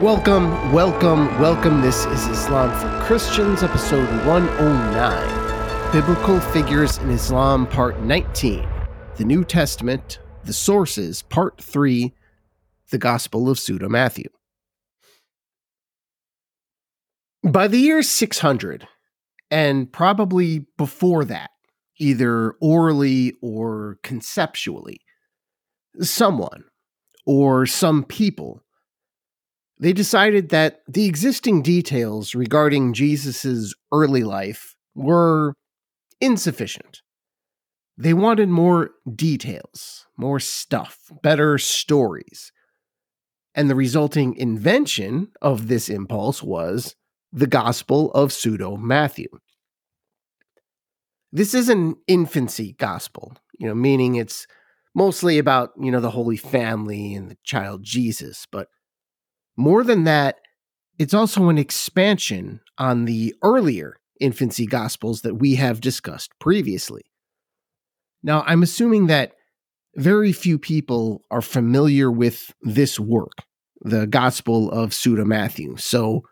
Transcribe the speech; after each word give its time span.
Welcome, 0.00 0.72
welcome, 0.72 1.26
welcome. 1.38 1.82
This 1.82 2.06
is 2.06 2.26
Islam 2.28 2.70
for 2.80 3.04
Christians, 3.04 3.62
episode 3.62 4.08
109 4.26 5.92
Biblical 5.92 6.40
Figures 6.40 6.96
in 6.96 7.10
Islam, 7.10 7.66
part 7.66 8.00
19 8.00 8.66
The 9.16 9.26
New 9.26 9.44
Testament, 9.44 10.18
the 10.42 10.54
Sources, 10.54 11.20
part 11.20 11.60
3 11.60 12.14
The 12.88 12.96
Gospel 12.96 13.50
of 13.50 13.58
Pseudo 13.58 13.90
Matthew. 13.90 14.30
By 17.42 17.68
the 17.68 17.76
year 17.76 18.02
600, 18.02 18.88
and 19.50 19.92
probably 19.92 20.64
before 20.78 21.26
that, 21.26 21.50
either 21.98 22.52
orally 22.62 23.34
or 23.42 23.98
conceptually, 24.02 25.02
someone 26.00 26.64
or 27.26 27.66
some 27.66 28.02
people 28.02 28.62
they 29.80 29.94
decided 29.94 30.50
that 30.50 30.82
the 30.86 31.06
existing 31.06 31.62
details 31.62 32.34
regarding 32.34 32.92
Jesus' 32.92 33.74
early 33.90 34.22
life 34.22 34.76
were 34.94 35.54
insufficient. 36.20 37.00
They 37.96 38.12
wanted 38.12 38.50
more 38.50 38.90
details, 39.14 40.06
more 40.18 40.38
stuff, 40.38 40.98
better 41.22 41.56
stories. 41.56 42.52
And 43.54 43.70
the 43.70 43.74
resulting 43.74 44.36
invention 44.36 45.32
of 45.40 45.68
this 45.68 45.88
impulse 45.88 46.42
was 46.42 46.94
the 47.32 47.46
Gospel 47.46 48.12
of 48.12 48.34
Pseudo 48.34 48.76
Matthew. 48.76 49.28
This 51.32 51.54
is 51.54 51.70
an 51.70 51.96
infancy 52.06 52.74
gospel, 52.78 53.34
you 53.58 53.66
know, 53.66 53.74
meaning 53.74 54.16
it's 54.16 54.46
mostly 54.94 55.38
about, 55.38 55.70
you 55.80 55.90
know, 55.90 56.00
the 56.00 56.10
Holy 56.10 56.36
Family 56.36 57.14
and 57.14 57.30
the 57.30 57.38
child 57.44 57.82
Jesus, 57.82 58.46
but 58.50 58.68
more 59.60 59.84
than 59.84 60.04
that, 60.04 60.36
it's 60.98 61.14
also 61.14 61.48
an 61.48 61.58
expansion 61.58 62.60
on 62.78 63.04
the 63.04 63.34
earlier 63.42 64.00
infancy 64.20 64.66
gospels 64.66 65.22
that 65.22 65.36
we 65.36 65.54
have 65.54 65.80
discussed 65.80 66.32
previously. 66.38 67.02
Now, 68.22 68.42
I'm 68.46 68.62
assuming 68.62 69.06
that 69.06 69.32
very 69.96 70.32
few 70.32 70.58
people 70.58 71.22
are 71.30 71.40
familiar 71.40 72.10
with 72.10 72.52
this 72.62 73.00
work, 73.00 73.32
the 73.80 74.06
Gospel 74.06 74.70
of 74.70 74.94
Pseudo 74.94 75.24
Matthew. 75.24 75.76
So 75.78 76.22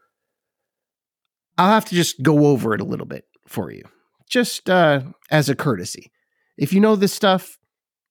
I'll 1.57 1.73
have 1.73 1.87
to 1.87 1.95
just 1.95 2.23
go 2.23 2.47
over 2.47 2.75
it 2.75 2.81
a 2.81 2.85
little 2.85 3.07
bit 3.07 3.25
for 3.47 3.71
you, 3.71 3.83
just 4.29 4.69
uh, 4.69 5.01
as 5.31 5.49
a 5.49 5.57
courtesy. 5.57 6.13
If 6.57 6.73
you 6.73 6.81
know 6.81 6.95
this 6.95 7.15
stuff, 7.15 7.59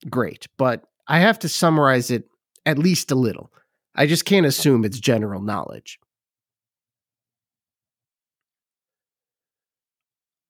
great, 0.10 0.48
but 0.58 0.84
I 1.08 1.20
have 1.20 1.40
to 1.40 1.50
summarize 1.50 2.12
it 2.12 2.26
at 2.66 2.78
least 2.78 3.12
a 3.12 3.16
little 3.16 3.52
I 3.98 4.06
just 4.06 4.26
can't 4.26 4.46
assume 4.46 4.86
it's 4.86 5.00
general 5.00 5.42
knowledge. 5.42 6.00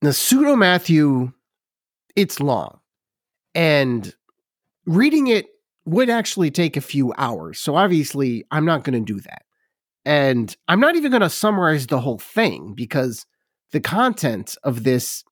The 0.02 0.12
pseudo 0.12 0.54
Matthew, 0.54 1.32
it's 2.14 2.38
long, 2.38 2.78
and 3.54 4.14
reading 4.86 5.26
it 5.26 5.46
would 5.86 6.10
actually 6.10 6.50
take 6.50 6.76
a 6.76 6.82
few 6.82 7.12
hours. 7.16 7.58
So 7.58 7.74
obviously, 7.74 8.44
I'm 8.50 8.66
not 8.66 8.84
going 8.84 9.04
to 9.04 9.12
do 9.12 9.20
that. 9.20 9.42
And 10.04 10.54
I'm 10.68 10.80
not 10.80 10.94
even 10.94 11.10
going 11.10 11.22
to 11.22 11.30
summarize 11.30 11.86
the 11.86 12.00
whole 12.00 12.18
thing 12.18 12.74
because 12.76 13.26
the 13.72 13.80
content 13.80 14.54
of 14.62 14.84
this 14.84 15.24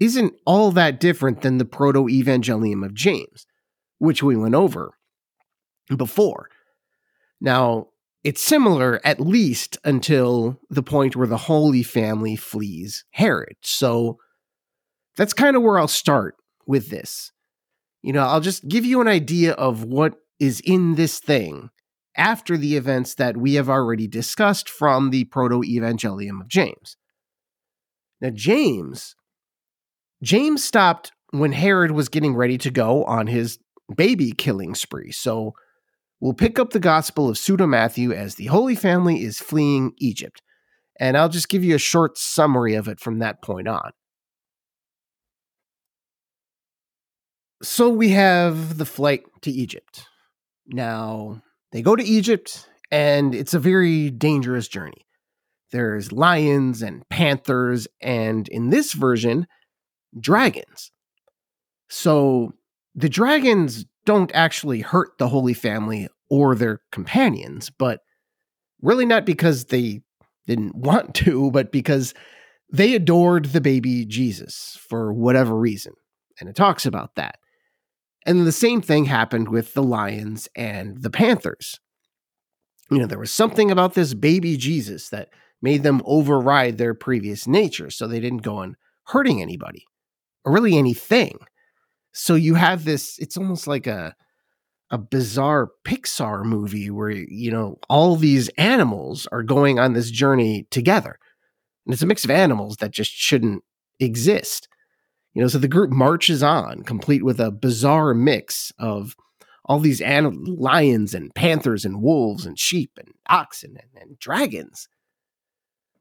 isn't 0.00 0.34
all 0.46 0.70
that 0.72 1.00
different 1.00 1.42
than 1.42 1.58
the 1.58 1.64
Proto 1.64 2.06
Evangelium 2.06 2.84
of 2.84 2.94
James, 2.94 3.46
which 3.98 4.22
we 4.22 4.36
went 4.36 4.54
over 4.54 4.94
before. 5.96 6.48
Now, 7.44 7.88
it's 8.24 8.40
similar 8.40 9.02
at 9.04 9.20
least 9.20 9.76
until 9.84 10.58
the 10.70 10.82
point 10.82 11.14
where 11.14 11.26
the 11.26 11.36
Holy 11.36 11.82
Family 11.82 12.36
flees 12.36 13.04
Herod. 13.10 13.56
So 13.60 14.18
that's 15.18 15.34
kind 15.34 15.54
of 15.54 15.62
where 15.62 15.78
I'll 15.78 15.86
start 15.86 16.36
with 16.66 16.88
this. 16.88 17.32
You 18.02 18.14
know, 18.14 18.22
I'll 18.22 18.40
just 18.40 18.66
give 18.66 18.86
you 18.86 19.02
an 19.02 19.08
idea 19.08 19.52
of 19.52 19.84
what 19.84 20.14
is 20.40 20.60
in 20.60 20.94
this 20.94 21.20
thing 21.20 21.68
after 22.16 22.56
the 22.56 22.78
events 22.78 23.14
that 23.16 23.36
we 23.36 23.54
have 23.54 23.68
already 23.68 24.06
discussed 24.06 24.70
from 24.70 25.10
the 25.10 25.24
Proto 25.24 25.60
Evangelium 25.60 26.40
of 26.40 26.48
James. 26.48 26.96
Now, 28.22 28.30
James, 28.30 29.16
James 30.22 30.64
stopped 30.64 31.12
when 31.32 31.52
Herod 31.52 31.90
was 31.90 32.08
getting 32.08 32.34
ready 32.34 32.56
to 32.56 32.70
go 32.70 33.04
on 33.04 33.26
his 33.26 33.58
baby 33.94 34.32
killing 34.32 34.74
spree. 34.74 35.12
So 35.12 35.52
We'll 36.24 36.32
pick 36.32 36.58
up 36.58 36.70
the 36.70 36.80
Gospel 36.80 37.28
of 37.28 37.36
Pseudo 37.36 37.66
Matthew 37.66 38.10
as 38.10 38.36
the 38.36 38.46
Holy 38.46 38.74
Family 38.74 39.22
is 39.22 39.40
fleeing 39.40 39.92
Egypt, 39.98 40.40
and 40.98 41.18
I'll 41.18 41.28
just 41.28 41.50
give 41.50 41.62
you 41.62 41.74
a 41.74 41.78
short 41.78 42.16
summary 42.16 42.76
of 42.76 42.88
it 42.88 42.98
from 42.98 43.18
that 43.18 43.42
point 43.42 43.68
on. 43.68 43.90
So 47.62 47.90
we 47.90 48.08
have 48.12 48.78
the 48.78 48.86
flight 48.86 49.24
to 49.42 49.50
Egypt. 49.50 50.06
Now, 50.66 51.42
they 51.72 51.82
go 51.82 51.94
to 51.94 52.02
Egypt, 52.02 52.70
and 52.90 53.34
it's 53.34 53.52
a 53.52 53.58
very 53.58 54.08
dangerous 54.08 54.66
journey. 54.66 55.04
There's 55.72 56.10
lions 56.10 56.80
and 56.80 57.06
panthers, 57.10 57.86
and 58.00 58.48
in 58.48 58.70
this 58.70 58.94
version, 58.94 59.46
dragons. 60.18 60.90
So 61.90 62.54
the 62.94 63.10
dragons 63.10 63.84
don't 64.06 64.30
actually 64.34 64.80
hurt 64.80 65.18
the 65.18 65.28
Holy 65.28 65.54
Family 65.54 66.08
or 66.30 66.54
their 66.54 66.80
companions, 66.90 67.70
but 67.70 68.00
really 68.80 69.06
not 69.06 69.24
because 69.24 69.66
they 69.66 70.02
didn't 70.46 70.74
want 70.74 71.14
to, 71.14 71.50
but 71.50 71.72
because 71.72 72.14
they 72.70 72.94
adored 72.94 73.46
the 73.46 73.60
baby 73.60 74.04
Jesus 74.04 74.78
for 74.88 75.12
whatever 75.12 75.56
reason. 75.56 75.92
And 76.40 76.48
it 76.48 76.56
talks 76.56 76.86
about 76.86 77.14
that. 77.14 77.36
And 78.26 78.46
the 78.46 78.52
same 78.52 78.80
thing 78.80 79.04
happened 79.04 79.48
with 79.48 79.74
the 79.74 79.82
lions 79.82 80.48
and 80.56 81.02
the 81.02 81.10
panthers. 81.10 81.78
You 82.90 82.98
know, 82.98 83.06
there 83.06 83.18
was 83.18 83.30
something 83.30 83.70
about 83.70 83.94
this 83.94 84.14
baby 84.14 84.56
Jesus 84.56 85.08
that 85.10 85.28
made 85.62 85.82
them 85.82 86.02
override 86.04 86.78
their 86.78 86.94
previous 86.94 87.46
nature. 87.46 87.90
So 87.90 88.06
they 88.06 88.20
didn't 88.20 88.42
go 88.42 88.56
on 88.56 88.76
hurting 89.06 89.40
anybody 89.40 89.84
or 90.44 90.52
really 90.52 90.76
anything. 90.76 91.38
So 92.12 92.34
you 92.34 92.54
have 92.54 92.84
this, 92.84 93.18
it's 93.18 93.36
almost 93.36 93.66
like 93.66 93.86
a 93.86 94.14
a 94.94 94.98
bizarre 94.98 95.72
Pixar 95.84 96.44
movie 96.44 96.88
where 96.88 97.10
you 97.10 97.50
know 97.50 97.78
all 97.88 98.14
these 98.14 98.48
animals 98.50 99.26
are 99.32 99.42
going 99.42 99.80
on 99.80 99.92
this 99.92 100.08
journey 100.08 100.68
together. 100.70 101.18
And 101.84 101.92
it's 101.92 102.02
a 102.02 102.06
mix 102.06 102.24
of 102.24 102.30
animals 102.30 102.76
that 102.76 102.92
just 102.92 103.10
shouldn't 103.10 103.64
exist. 103.98 104.68
You 105.34 105.42
know, 105.42 105.48
so 105.48 105.58
the 105.58 105.66
group 105.66 105.90
marches 105.90 106.44
on, 106.44 106.84
complete 106.84 107.24
with 107.24 107.40
a 107.40 107.50
bizarre 107.50 108.14
mix 108.14 108.72
of 108.78 109.16
all 109.64 109.80
these 109.80 110.00
anim- 110.00 110.44
lions 110.44 111.12
and 111.12 111.34
panthers 111.34 111.84
and 111.84 112.00
wolves 112.00 112.46
and 112.46 112.56
sheep 112.56 112.92
and 112.96 113.08
oxen 113.28 113.76
and, 113.76 114.00
and 114.00 114.18
dragons. 114.20 114.88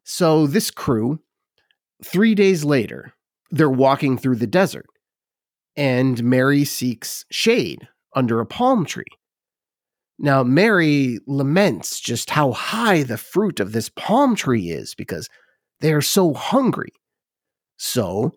So 0.03 0.45
this 0.45 0.69
crew, 0.69 1.19
three 2.03 2.35
days 2.35 2.63
later, 2.63 3.13
they're 3.49 3.71
walking 3.71 4.19
through 4.19 4.35
the 4.35 4.45
desert, 4.45 4.85
and 5.75 6.23
Mary 6.23 6.63
seeks 6.63 7.25
shade 7.31 7.87
under 8.15 8.39
a 8.39 8.45
palm 8.45 8.85
tree. 8.85 9.05
Now, 10.19 10.43
Mary 10.43 11.19
laments 11.27 11.99
just 11.99 12.29
how 12.29 12.51
high 12.51 13.03
the 13.03 13.17
fruit 13.17 13.59
of 13.59 13.71
this 13.71 13.89
palm 13.89 14.35
tree 14.35 14.69
is 14.69 14.95
because 14.95 15.27
they 15.81 15.91
are 15.91 16.01
so 16.01 16.33
hungry. 16.33 16.93
So, 17.77 18.33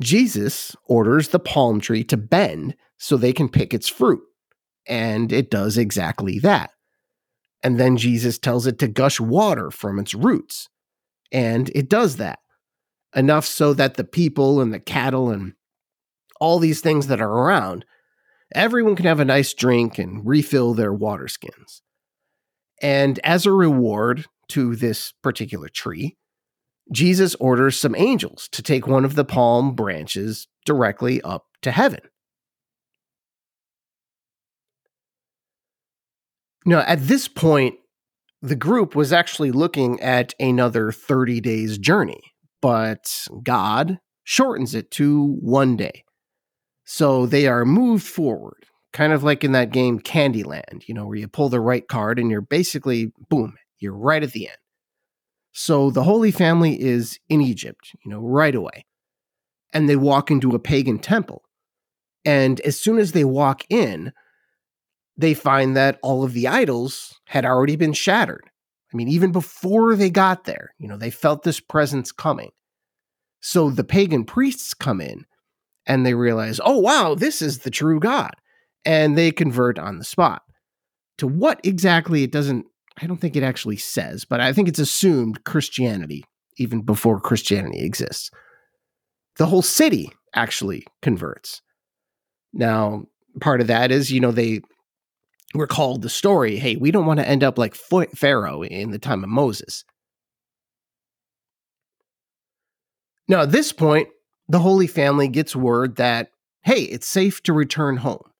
Jesus 0.00 0.76
orders 0.84 1.28
the 1.28 1.38
palm 1.38 1.80
tree 1.80 2.04
to 2.04 2.16
bend 2.16 2.76
so 2.98 3.16
they 3.16 3.32
can 3.32 3.48
pick 3.48 3.72
its 3.72 3.88
fruit. 3.88 4.22
And 4.86 5.32
it 5.32 5.50
does 5.50 5.78
exactly 5.78 6.38
that. 6.40 6.70
And 7.62 7.80
then 7.80 7.96
Jesus 7.96 8.38
tells 8.38 8.66
it 8.66 8.78
to 8.78 8.88
gush 8.88 9.18
water 9.18 9.70
from 9.70 9.98
its 9.98 10.14
roots. 10.14 10.68
And 11.32 11.70
it 11.74 11.88
does 11.88 12.16
that. 12.16 12.38
Enough 13.14 13.46
so 13.46 13.72
that 13.74 13.94
the 13.94 14.04
people 14.04 14.60
and 14.60 14.72
the 14.72 14.78
cattle 14.78 15.30
and 15.30 15.54
all 16.38 16.58
these 16.58 16.80
things 16.80 17.06
that 17.06 17.20
are 17.20 17.32
around 17.32 17.84
everyone 18.54 18.96
can 18.96 19.06
have 19.06 19.20
a 19.20 19.24
nice 19.24 19.54
drink 19.54 19.98
and 19.98 20.26
refill 20.26 20.74
their 20.74 20.92
water 20.92 21.28
skins. 21.28 21.82
And 22.82 23.18
as 23.24 23.46
a 23.46 23.52
reward 23.52 24.26
to 24.48 24.76
this 24.76 25.12
particular 25.22 25.68
tree, 25.68 26.16
Jesus 26.92 27.34
orders 27.36 27.76
some 27.76 27.96
angels 27.96 28.48
to 28.52 28.62
take 28.62 28.86
one 28.86 29.04
of 29.04 29.14
the 29.14 29.24
palm 29.24 29.74
branches 29.74 30.46
directly 30.64 31.20
up 31.22 31.46
to 31.62 31.70
heaven. 31.72 32.00
Now, 36.64 36.80
at 36.80 37.06
this 37.06 37.28
point, 37.28 37.76
the 38.42 38.56
group 38.56 38.94
was 38.94 39.12
actually 39.12 39.50
looking 39.50 40.00
at 40.00 40.34
another 40.38 40.92
30 40.92 41.40
days 41.40 41.78
journey, 41.78 42.20
but 42.60 43.26
God 43.42 43.98
shortens 44.24 44.74
it 44.74 44.90
to 44.92 45.38
one 45.40 45.76
day. 45.76 46.04
So 46.86 47.26
they 47.26 47.48
are 47.48 47.64
moved 47.64 48.06
forward, 48.06 48.64
kind 48.92 49.12
of 49.12 49.24
like 49.24 49.42
in 49.42 49.52
that 49.52 49.72
game 49.72 49.98
Candyland, 49.98 50.86
you 50.86 50.94
know, 50.94 51.06
where 51.06 51.18
you 51.18 51.26
pull 51.26 51.48
the 51.48 51.60
right 51.60 51.86
card 51.86 52.18
and 52.18 52.30
you're 52.30 52.40
basically, 52.40 53.12
boom, 53.28 53.56
You're 53.78 53.92
right 53.92 54.22
at 54.22 54.32
the 54.32 54.48
end. 54.48 54.56
So 55.52 55.90
the 55.90 56.04
Holy 56.04 56.30
Family 56.30 56.80
is 56.80 57.18
in 57.28 57.40
Egypt, 57.40 57.92
you 58.04 58.10
know, 58.10 58.20
right 58.20 58.54
away. 58.54 58.86
And 59.72 59.88
they 59.88 59.96
walk 59.96 60.30
into 60.30 60.54
a 60.54 60.60
pagan 60.60 60.98
temple. 60.98 61.42
And 62.24 62.60
as 62.60 62.80
soon 62.80 62.98
as 62.98 63.12
they 63.12 63.24
walk 63.24 63.64
in, 63.68 64.12
they 65.16 65.34
find 65.34 65.76
that 65.76 65.98
all 66.02 66.22
of 66.22 66.34
the 66.34 66.46
idols 66.46 67.18
had 67.26 67.44
already 67.44 67.74
been 67.74 67.94
shattered. 67.94 68.44
I 68.92 68.96
mean, 68.96 69.08
even 69.08 69.32
before 69.32 69.96
they 69.96 70.10
got 70.10 70.44
there, 70.44 70.72
you 70.78 70.86
know, 70.86 70.96
they 70.96 71.10
felt 71.10 71.42
this 71.42 71.58
presence 71.58 72.12
coming. 72.12 72.50
So 73.40 73.70
the 73.70 73.84
pagan 73.84 74.24
priests 74.24 74.72
come 74.72 75.00
in 75.00 75.24
and 75.86 76.04
they 76.04 76.14
realize, 76.14 76.60
oh, 76.64 76.78
wow, 76.78 77.14
this 77.14 77.40
is 77.40 77.58
the 77.58 77.70
true 77.70 78.00
God. 78.00 78.32
And 78.84 79.16
they 79.16 79.30
convert 79.30 79.78
on 79.78 79.98
the 79.98 80.04
spot. 80.04 80.42
To 81.18 81.26
what 81.26 81.60
exactly 81.64 82.22
it 82.22 82.32
doesn't, 82.32 82.66
I 83.00 83.06
don't 83.06 83.18
think 83.18 83.36
it 83.36 83.42
actually 83.42 83.76
says, 83.76 84.24
but 84.24 84.40
I 84.40 84.52
think 84.52 84.68
it's 84.68 84.78
assumed 84.78 85.44
Christianity, 85.44 86.24
even 86.58 86.82
before 86.82 87.20
Christianity 87.20 87.84
exists. 87.84 88.30
The 89.36 89.46
whole 89.46 89.62
city 89.62 90.10
actually 90.34 90.86
converts. 91.02 91.62
Now, 92.52 93.04
part 93.40 93.60
of 93.60 93.66
that 93.66 93.90
is, 93.90 94.10
you 94.10 94.20
know, 94.20 94.32
they 94.32 94.60
recalled 95.54 96.02
the 96.02 96.08
story 96.08 96.56
hey, 96.56 96.76
we 96.76 96.90
don't 96.90 97.06
want 97.06 97.20
to 97.20 97.28
end 97.28 97.44
up 97.44 97.58
like 97.58 97.74
Pharaoh 97.74 98.62
in 98.62 98.90
the 98.90 98.98
time 98.98 99.24
of 99.24 99.30
Moses. 99.30 99.84
Now, 103.28 103.42
at 103.42 103.52
this 103.52 103.72
point, 103.72 104.08
the 104.48 104.60
Holy 104.60 104.86
Family 104.86 105.28
gets 105.28 105.56
word 105.56 105.96
that, 105.96 106.30
hey, 106.62 106.82
it's 106.82 107.06
safe 107.06 107.42
to 107.44 107.52
return 107.52 107.98
home. 107.98 108.30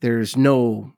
There's 0.00 0.36
no 0.36 0.92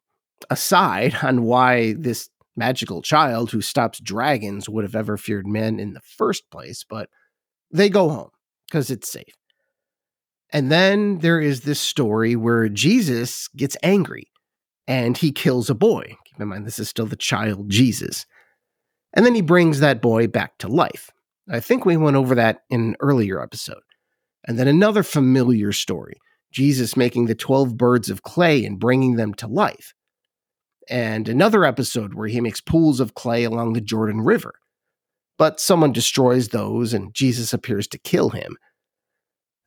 aside 0.50 1.16
on 1.22 1.42
why 1.42 1.94
this 1.94 2.28
magical 2.56 3.02
child 3.02 3.50
who 3.50 3.60
stops 3.60 4.00
dragons 4.00 4.68
would 4.68 4.84
have 4.84 4.96
ever 4.96 5.16
feared 5.16 5.46
men 5.46 5.78
in 5.78 5.92
the 5.92 6.00
first 6.00 6.50
place, 6.50 6.84
but 6.88 7.08
they 7.70 7.88
go 7.88 8.08
home 8.08 8.30
because 8.68 8.90
it's 8.90 9.10
safe. 9.10 9.34
And 10.50 10.72
then 10.72 11.18
there 11.18 11.40
is 11.40 11.60
this 11.60 11.80
story 11.80 12.34
where 12.34 12.68
Jesus 12.68 13.48
gets 13.48 13.76
angry 13.82 14.28
and 14.86 15.16
he 15.16 15.30
kills 15.30 15.68
a 15.68 15.74
boy. 15.74 16.16
Keep 16.24 16.40
in 16.40 16.48
mind, 16.48 16.66
this 16.66 16.78
is 16.78 16.88
still 16.88 17.06
the 17.06 17.16
child 17.16 17.68
Jesus. 17.68 18.26
And 19.14 19.24
then 19.24 19.34
he 19.34 19.42
brings 19.42 19.80
that 19.80 20.02
boy 20.02 20.26
back 20.26 20.58
to 20.58 20.68
life. 20.68 21.10
I 21.50 21.60
think 21.60 21.84
we 21.84 21.96
went 21.96 22.16
over 22.16 22.34
that 22.34 22.60
in 22.70 22.80
an 22.80 22.96
earlier 23.00 23.42
episode. 23.42 23.82
And 24.48 24.58
then 24.58 24.66
another 24.66 25.04
familiar 25.04 25.72
story 25.72 26.16
Jesus 26.50 26.96
making 26.96 27.26
the 27.26 27.34
12 27.34 27.76
birds 27.76 28.08
of 28.08 28.22
clay 28.22 28.64
and 28.64 28.80
bringing 28.80 29.16
them 29.16 29.34
to 29.34 29.46
life. 29.46 29.92
And 30.88 31.28
another 31.28 31.66
episode 31.66 32.14
where 32.14 32.28
he 32.28 32.40
makes 32.40 32.62
pools 32.62 33.00
of 33.00 33.14
clay 33.14 33.44
along 33.44 33.74
the 33.74 33.82
Jordan 33.82 34.22
River. 34.22 34.54
But 35.36 35.60
someone 35.60 35.92
destroys 35.92 36.48
those 36.48 36.94
and 36.94 37.14
Jesus 37.14 37.52
appears 37.52 37.86
to 37.88 37.98
kill 37.98 38.30
him. 38.30 38.56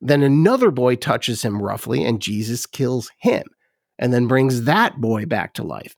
Then 0.00 0.24
another 0.24 0.72
boy 0.72 0.96
touches 0.96 1.42
him 1.42 1.62
roughly 1.62 2.04
and 2.04 2.20
Jesus 2.20 2.66
kills 2.66 3.12
him 3.20 3.44
and 4.00 4.12
then 4.12 4.26
brings 4.26 4.64
that 4.64 5.00
boy 5.00 5.24
back 5.26 5.54
to 5.54 5.62
life. 5.62 5.94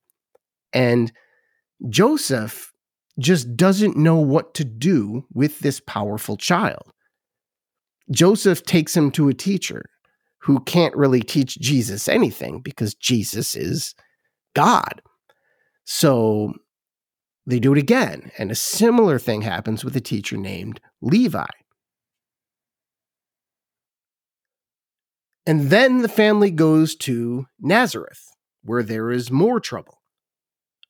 And 0.75 1.10
Joseph 1.88 2.70
just 3.19 3.56
doesn't 3.56 3.96
know 3.96 4.16
what 4.16 4.52
to 4.54 4.64
do 4.64 5.25
with 5.32 5.60
this 5.60 5.81
powerful 5.81 6.36
child. 6.36 6.92
Joseph 8.11 8.65
takes 8.65 8.97
him 8.97 9.11
to 9.12 9.29
a 9.29 9.35
teacher 9.35 9.85
who 10.43 10.61
can't 10.61 10.97
really 10.97 11.23
teach 11.23 11.59
Jesus 11.59 12.06
anything 12.06 12.61
because 12.61 12.95
Jesus 12.95 13.56
is 13.56 13.95
God. 14.55 15.01
So 15.85 16.53
they 17.47 17.59
do 17.59 17.73
it 17.73 17.79
again, 17.79 18.31
and 18.39 18.51
a 18.51 18.55
similar 18.55 19.19
thing 19.19 19.43
happens 19.43 19.85
with 19.85 19.97
a 19.97 20.01
teacher 20.01 20.37
named 20.37 20.81
Levi. 21.03 21.47
And 25.47 25.69
then 25.69 26.01
the 26.03 26.09
family 26.09 26.51
goes 26.51 26.95
to 26.97 27.47
Nazareth, 27.61 28.31
where 28.62 28.83
there 28.83 29.11
is 29.11 29.31
more 29.31 29.61
trouble. 29.61 30.01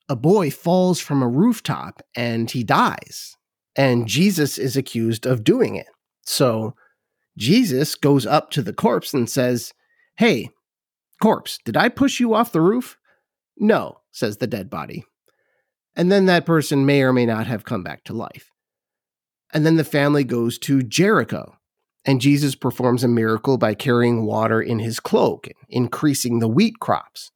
A 0.07 0.15
boy 0.15 0.49
falls 0.49 0.99
from 0.99 1.21
a 1.21 1.27
rooftop 1.27 2.01
and 2.15 2.49
he 2.49 2.63
dies, 2.63 3.35
and 3.75 4.07
Jesus 4.07 4.57
is 4.57 4.77
accused 4.77 5.25
of 5.25 5.43
doing 5.43 5.75
it. 5.75 5.87
So 6.25 6.75
Jesus 7.37 7.95
goes 7.95 8.25
up 8.25 8.51
to 8.51 8.61
the 8.61 8.73
corpse 8.73 9.13
and 9.13 9.29
says, 9.29 9.73
Hey, 10.17 10.49
corpse, 11.21 11.59
did 11.65 11.75
I 11.75 11.89
push 11.89 12.19
you 12.19 12.33
off 12.33 12.51
the 12.51 12.61
roof? 12.61 12.97
No, 13.57 13.99
says 14.11 14.37
the 14.37 14.47
dead 14.47 14.69
body. 14.69 15.05
And 15.95 16.11
then 16.11 16.25
that 16.25 16.45
person 16.45 16.85
may 16.85 17.01
or 17.01 17.13
may 17.13 17.25
not 17.25 17.47
have 17.47 17.65
come 17.65 17.83
back 17.83 18.03
to 18.05 18.13
life. 18.13 18.51
And 19.53 19.65
then 19.65 19.77
the 19.77 19.83
family 19.83 20.23
goes 20.23 20.57
to 20.59 20.83
Jericho, 20.83 21.55
and 22.03 22.19
Jesus 22.19 22.55
performs 22.55 23.03
a 23.03 23.07
miracle 23.07 23.57
by 23.57 23.73
carrying 23.73 24.25
water 24.25 24.61
in 24.61 24.79
his 24.79 24.99
cloak, 24.99 25.47
and 25.47 25.55
increasing 25.69 26.39
the 26.39 26.47
wheat 26.47 26.79
crops. 26.79 27.31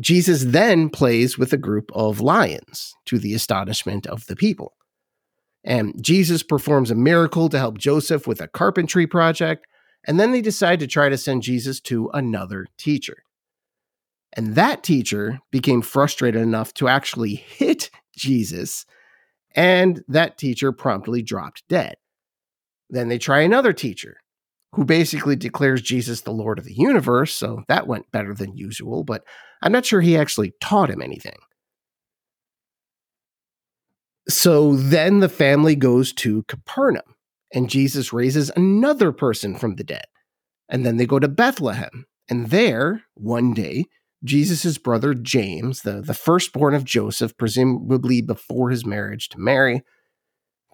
Jesus 0.00 0.44
then 0.44 0.90
plays 0.90 1.38
with 1.38 1.52
a 1.52 1.58
group 1.58 1.90
of 1.92 2.20
lions 2.20 2.94
to 3.06 3.18
the 3.18 3.34
astonishment 3.34 4.06
of 4.06 4.26
the 4.26 4.36
people. 4.36 4.74
And 5.68 6.02
Jesus 6.02 6.42
performs 6.42 6.90
a 6.90 6.94
miracle 6.94 7.50
to 7.50 7.58
help 7.58 7.76
Joseph 7.76 8.26
with 8.26 8.40
a 8.40 8.48
carpentry 8.48 9.06
project. 9.06 9.66
And 10.06 10.18
then 10.18 10.32
they 10.32 10.40
decide 10.40 10.80
to 10.80 10.86
try 10.86 11.10
to 11.10 11.18
send 11.18 11.42
Jesus 11.42 11.78
to 11.82 12.08
another 12.14 12.66
teacher. 12.78 13.18
And 14.32 14.54
that 14.54 14.82
teacher 14.82 15.40
became 15.50 15.82
frustrated 15.82 16.40
enough 16.40 16.72
to 16.74 16.88
actually 16.88 17.34
hit 17.34 17.90
Jesus. 18.16 18.86
And 19.54 20.02
that 20.08 20.38
teacher 20.38 20.72
promptly 20.72 21.20
dropped 21.20 21.68
dead. 21.68 21.96
Then 22.88 23.08
they 23.08 23.18
try 23.18 23.40
another 23.40 23.74
teacher 23.74 24.16
who 24.72 24.86
basically 24.86 25.36
declares 25.36 25.82
Jesus 25.82 26.22
the 26.22 26.30
Lord 26.30 26.58
of 26.58 26.64
the 26.64 26.74
universe. 26.74 27.34
So 27.34 27.64
that 27.68 27.86
went 27.86 28.10
better 28.10 28.32
than 28.32 28.56
usual, 28.56 29.04
but 29.04 29.22
I'm 29.60 29.72
not 29.72 29.84
sure 29.84 30.00
he 30.00 30.16
actually 30.16 30.54
taught 30.62 30.88
him 30.88 31.02
anything. 31.02 31.36
So 34.28 34.76
then 34.76 35.20
the 35.20 35.28
family 35.28 35.74
goes 35.74 36.12
to 36.14 36.42
Capernaum, 36.44 37.14
and 37.52 37.70
Jesus 37.70 38.12
raises 38.12 38.50
another 38.54 39.10
person 39.10 39.54
from 39.54 39.76
the 39.76 39.84
dead. 39.84 40.04
And 40.68 40.84
then 40.84 40.98
they 40.98 41.06
go 41.06 41.18
to 41.18 41.28
Bethlehem. 41.28 42.06
And 42.28 42.50
there, 42.50 43.04
one 43.14 43.54
day, 43.54 43.86
Jesus' 44.22 44.76
brother 44.76 45.14
James, 45.14 45.80
the, 45.80 46.02
the 46.02 46.12
firstborn 46.12 46.74
of 46.74 46.84
Joseph, 46.84 47.36
presumably 47.38 48.20
before 48.20 48.70
his 48.70 48.84
marriage 48.84 49.30
to 49.30 49.38
Mary, 49.38 49.82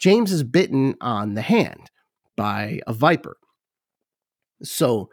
James 0.00 0.32
is 0.32 0.42
bitten 0.42 0.96
on 1.00 1.34
the 1.34 1.42
hand 1.42 1.90
by 2.37 2.80
a 2.87 2.92
viper. 2.92 3.37
So 4.62 5.11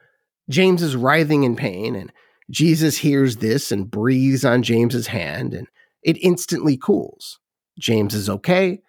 James 0.50 0.82
is 0.82 0.96
writhing 0.96 1.44
in 1.44 1.56
pain, 1.56 1.96
and 1.96 2.12
Jesus 2.50 2.98
hears 2.98 3.38
this 3.38 3.72
and 3.72 3.92
breathes 3.92 4.44
on 4.44 4.64
James's 4.64 5.08
hand, 5.08 5.54
and 5.54 5.68
it 6.02 6.18
instantly 6.24 6.78
cools. 6.78 7.40
James 7.80 8.14
is 8.14 8.30
okay, 8.30 8.82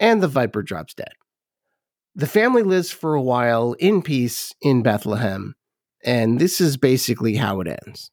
and 0.00 0.22
the 0.22 0.28
viper 0.28 0.62
drops 0.62 0.94
dead. 0.94 1.12
The 2.14 2.26
family 2.26 2.62
lives 2.62 2.90
for 2.90 3.14
a 3.14 3.22
while 3.22 3.74
in 3.74 4.02
peace 4.02 4.52
in 4.60 4.82
Bethlehem, 4.82 5.54
and 6.04 6.40
this 6.40 6.60
is 6.60 6.76
basically 6.76 7.36
how 7.36 7.60
it 7.60 7.68
ends. 7.68 8.10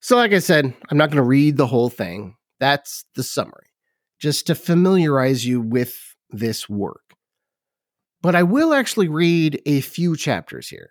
So, 0.00 0.16
like 0.16 0.32
I 0.32 0.40
said, 0.40 0.74
I'm 0.90 0.98
not 0.98 1.10
going 1.10 1.22
to 1.22 1.22
read 1.22 1.56
the 1.56 1.68
whole 1.68 1.88
thing. 1.88 2.36
That's 2.58 3.04
the 3.14 3.22
summary, 3.22 3.68
just 4.20 4.48
to 4.48 4.54
familiarize 4.54 5.46
you 5.46 5.60
with 5.60 5.96
this 6.30 6.68
work. 6.68 7.14
But 8.20 8.34
I 8.34 8.42
will 8.42 8.74
actually 8.74 9.08
read 9.08 9.60
a 9.64 9.80
few 9.80 10.16
chapters 10.16 10.68
here, 10.68 10.90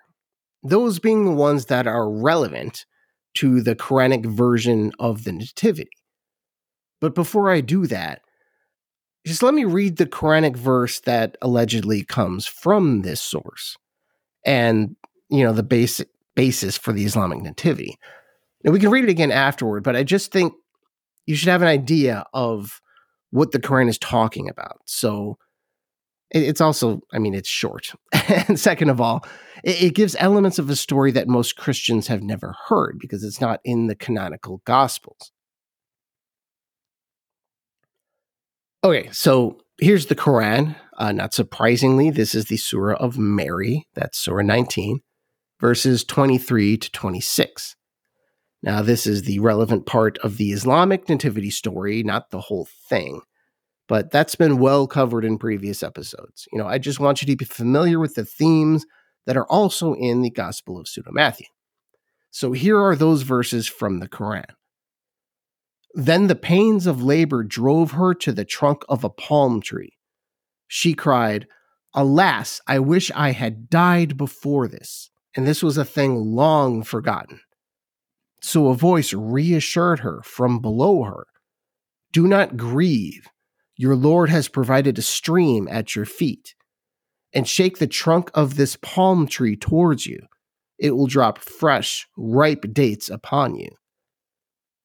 those 0.64 1.00
being 1.00 1.26
the 1.26 1.32
ones 1.32 1.66
that 1.66 1.88
are 1.88 2.10
relevant 2.10 2.86
to 3.36 3.62
the 3.62 3.76
Quranic 3.76 4.26
version 4.26 4.92
of 5.00 5.24
the 5.24 5.32
Nativity. 5.32 5.90
But 7.00 7.16
before 7.16 7.50
I 7.52 7.62
do 7.62 7.88
that, 7.88 8.22
just 9.26 9.44
let 9.44 9.54
me 9.54 9.66
read 9.66 9.98
the 9.98 10.06
Quranic 10.06 10.56
verse 10.56 11.00
that 11.02 11.38
allegedly 11.42 12.04
comes 12.04 12.46
from 12.46 13.02
this 13.02 13.22
source 13.22 13.78
and, 14.46 14.96
you 15.30 15.44
know, 15.44 15.54
the 15.54 15.64
basic 15.64 16.10
basis 16.36 16.78
for 16.78 16.92
the 16.92 17.06
Islamic 17.06 17.42
Nativity. 17.42 17.98
Now, 18.64 18.72
we 18.72 18.80
can 18.80 18.90
read 18.90 19.04
it 19.04 19.10
again 19.10 19.32
afterward, 19.32 19.84
but 19.84 19.96
I 19.96 20.04
just 20.04 20.32
think 20.32 20.54
you 21.26 21.36
should 21.36 21.50
have 21.50 21.62
an 21.62 21.68
idea 21.68 22.26
of 22.34 22.82
what 23.30 23.52
the 23.52 23.60
Quran 23.60 23.90
is 23.90 23.98
talking 23.98 24.50
about. 24.50 24.80
So, 24.86 25.38
it's 26.32 26.62
also, 26.62 27.02
I 27.14 27.20
mean, 27.20 27.34
it's 27.34 27.50
short. 27.50 27.94
and 28.48 28.60
second 28.60 28.90
of 28.90 29.02
all, 29.02 29.26
it, 29.64 29.94
gives 29.94 30.16
elements 30.18 30.58
of 30.58 30.70
a 30.70 30.76
story 30.76 31.12
that 31.12 31.28
most 31.28 31.58
Christians 31.58 32.08
have 32.08 32.24
never 32.24 32.56
heard 32.68 32.98
because 33.00 33.24
it's 33.24 33.42
not 33.42 33.60
in 33.64 33.88
the 33.88 33.96
canonical 33.96 34.62
Gospels. 34.66 35.32
Okay, 38.84 39.10
so 39.12 39.60
here's 39.80 40.08
the 40.08 40.16
Quran. 40.16 40.76
Uh, 40.98 41.12
not 41.12 41.34
surprisingly, 41.34 42.10
this 42.10 42.34
is 42.34 42.46
the 42.46 42.58
Surah 42.58 42.96
of 42.96 43.18
Mary. 43.18 43.88
That's 43.94 44.18
Surah 44.18 44.44
19, 44.44 45.02
verses 45.60 46.04
23 46.04 46.78
to 46.78 46.92
26. 46.92 47.76
Now, 48.64 48.82
this 48.82 49.06
is 49.06 49.24
the 49.24 49.40
relevant 49.40 49.86
part 49.86 50.18
of 50.20 50.38
the 50.38 50.52
Islamic 50.52 51.10
nativity 51.10 51.50
story, 51.50 52.04
not 52.04 52.30
the 52.30 52.42
whole 52.42 52.68
thing, 52.90 53.22
but 53.92 54.10
that's 54.10 54.36
been 54.36 54.58
well 54.58 54.88
covered 54.88 55.26
in 55.26 55.38
previous 55.38 55.84
episodes. 55.84 56.48
You 56.54 56.60
know, 56.60 56.66
I 56.66 56.78
just 56.78 57.02
want 57.02 57.22
you 57.22 57.26
to 57.26 57.36
be 57.36 57.44
familiar 57.44 58.00
with 58.00 58.16
the 58.16 58.24
themes 58.24 58.86
that 59.26 59.36
are 59.36 59.46
also 59.48 59.96
in 59.96 60.22
the 60.22 60.30
Gospel 60.30 60.80
of 60.80 60.88
Pseudo 60.88 61.12
Matthew. 61.12 61.48
So 62.30 62.54
here 62.54 62.80
are 62.80 62.96
those 62.96 63.24
verses 63.24 63.68
from 63.68 64.00
the 64.00 64.08
Quran. 64.08 64.46
Then 65.94 66.28
the 66.28 66.38
pains 66.38 66.88
of 66.88 67.04
labor 67.04 67.44
drove 67.44 67.92
her 67.92 68.14
to 68.14 68.32
the 68.32 68.46
trunk 68.46 68.84
of 68.88 69.04
a 69.04 69.10
palm 69.10 69.60
tree. 69.60 69.98
She 70.70 70.94
cried, 70.94 71.46
Alas, 71.94 72.62
I 72.66 72.80
wish 72.80 73.12
I 73.14 73.32
had 73.32 73.70
died 73.70 74.16
before 74.16 74.70
this, 74.70 75.10
and 75.36 75.46
this 75.46 75.62
was 75.62 75.78
a 75.78 75.84
thing 75.84 76.16
long 76.16 76.84
forgotten. 76.84 77.42
So 78.42 78.70
a 78.70 78.74
voice 78.74 79.12
reassured 79.12 80.00
her 80.00 80.22
from 80.24 80.62
below 80.62 81.04
her 81.04 81.28
Do 82.14 82.26
not 82.26 82.56
grieve. 82.56 83.28
Your 83.82 83.96
Lord 83.96 84.30
has 84.30 84.48
provided 84.48 85.00
a 85.00 85.02
stream 85.02 85.68
at 85.68 85.96
your 85.96 86.06
feet. 86.06 86.54
And 87.34 87.48
shake 87.48 87.80
the 87.80 87.88
trunk 87.88 88.30
of 88.36 88.56
this 88.56 88.76
palm 88.76 89.26
tree 89.26 89.56
towards 89.56 90.06
you. 90.06 90.20
It 90.78 90.92
will 90.92 91.08
drop 91.08 91.40
fresh, 91.40 92.08
ripe 92.16 92.64
dates 92.74 93.10
upon 93.10 93.56
you. 93.56 93.70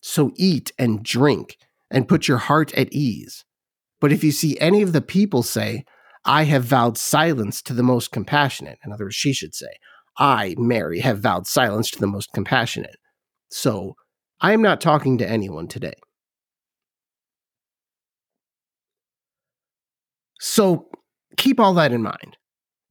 So 0.01 0.33
eat 0.37 0.73
and 0.79 1.03
drink 1.03 1.59
and 1.91 2.09
put 2.09 2.27
your 2.27 2.39
heart 2.39 2.73
at 2.73 2.91
ease. 2.91 3.45
But 4.01 4.13
if 4.13 4.25
you 4.25 4.33
see 4.33 4.59
any 4.61 4.81
of 4.81 4.95
the 4.95 5.03
people 5.03 5.43
say, 5.43 5.85
I 6.25 6.45
have 6.45 6.65
vowed 6.65 6.97
silence 6.97 7.61
to 7.65 7.75
the 7.75 7.83
most 7.83 8.13
compassionate, 8.13 8.79
in 8.83 8.93
other 8.93 9.05
words, 9.05 9.15
she 9.15 9.35
should 9.35 9.55
say, 9.55 9.75
I, 10.17 10.55
Mary, 10.57 11.01
have 11.01 11.19
vowed 11.19 11.47
silence 11.47 11.91
to 11.91 12.01
the 12.01 12.07
most 12.07 12.31
compassionate. 12.33 12.97
So 13.51 13.93
I 14.41 14.55
am 14.55 14.63
not 14.63 14.81
talking 14.81 15.19
to 15.19 15.29
anyone 15.29 15.69
today. 15.69 15.97
So 20.49 20.87
keep 21.37 21.59
all 21.59 21.75
that 21.75 21.91
in 21.91 22.03
mind. 22.03 22.37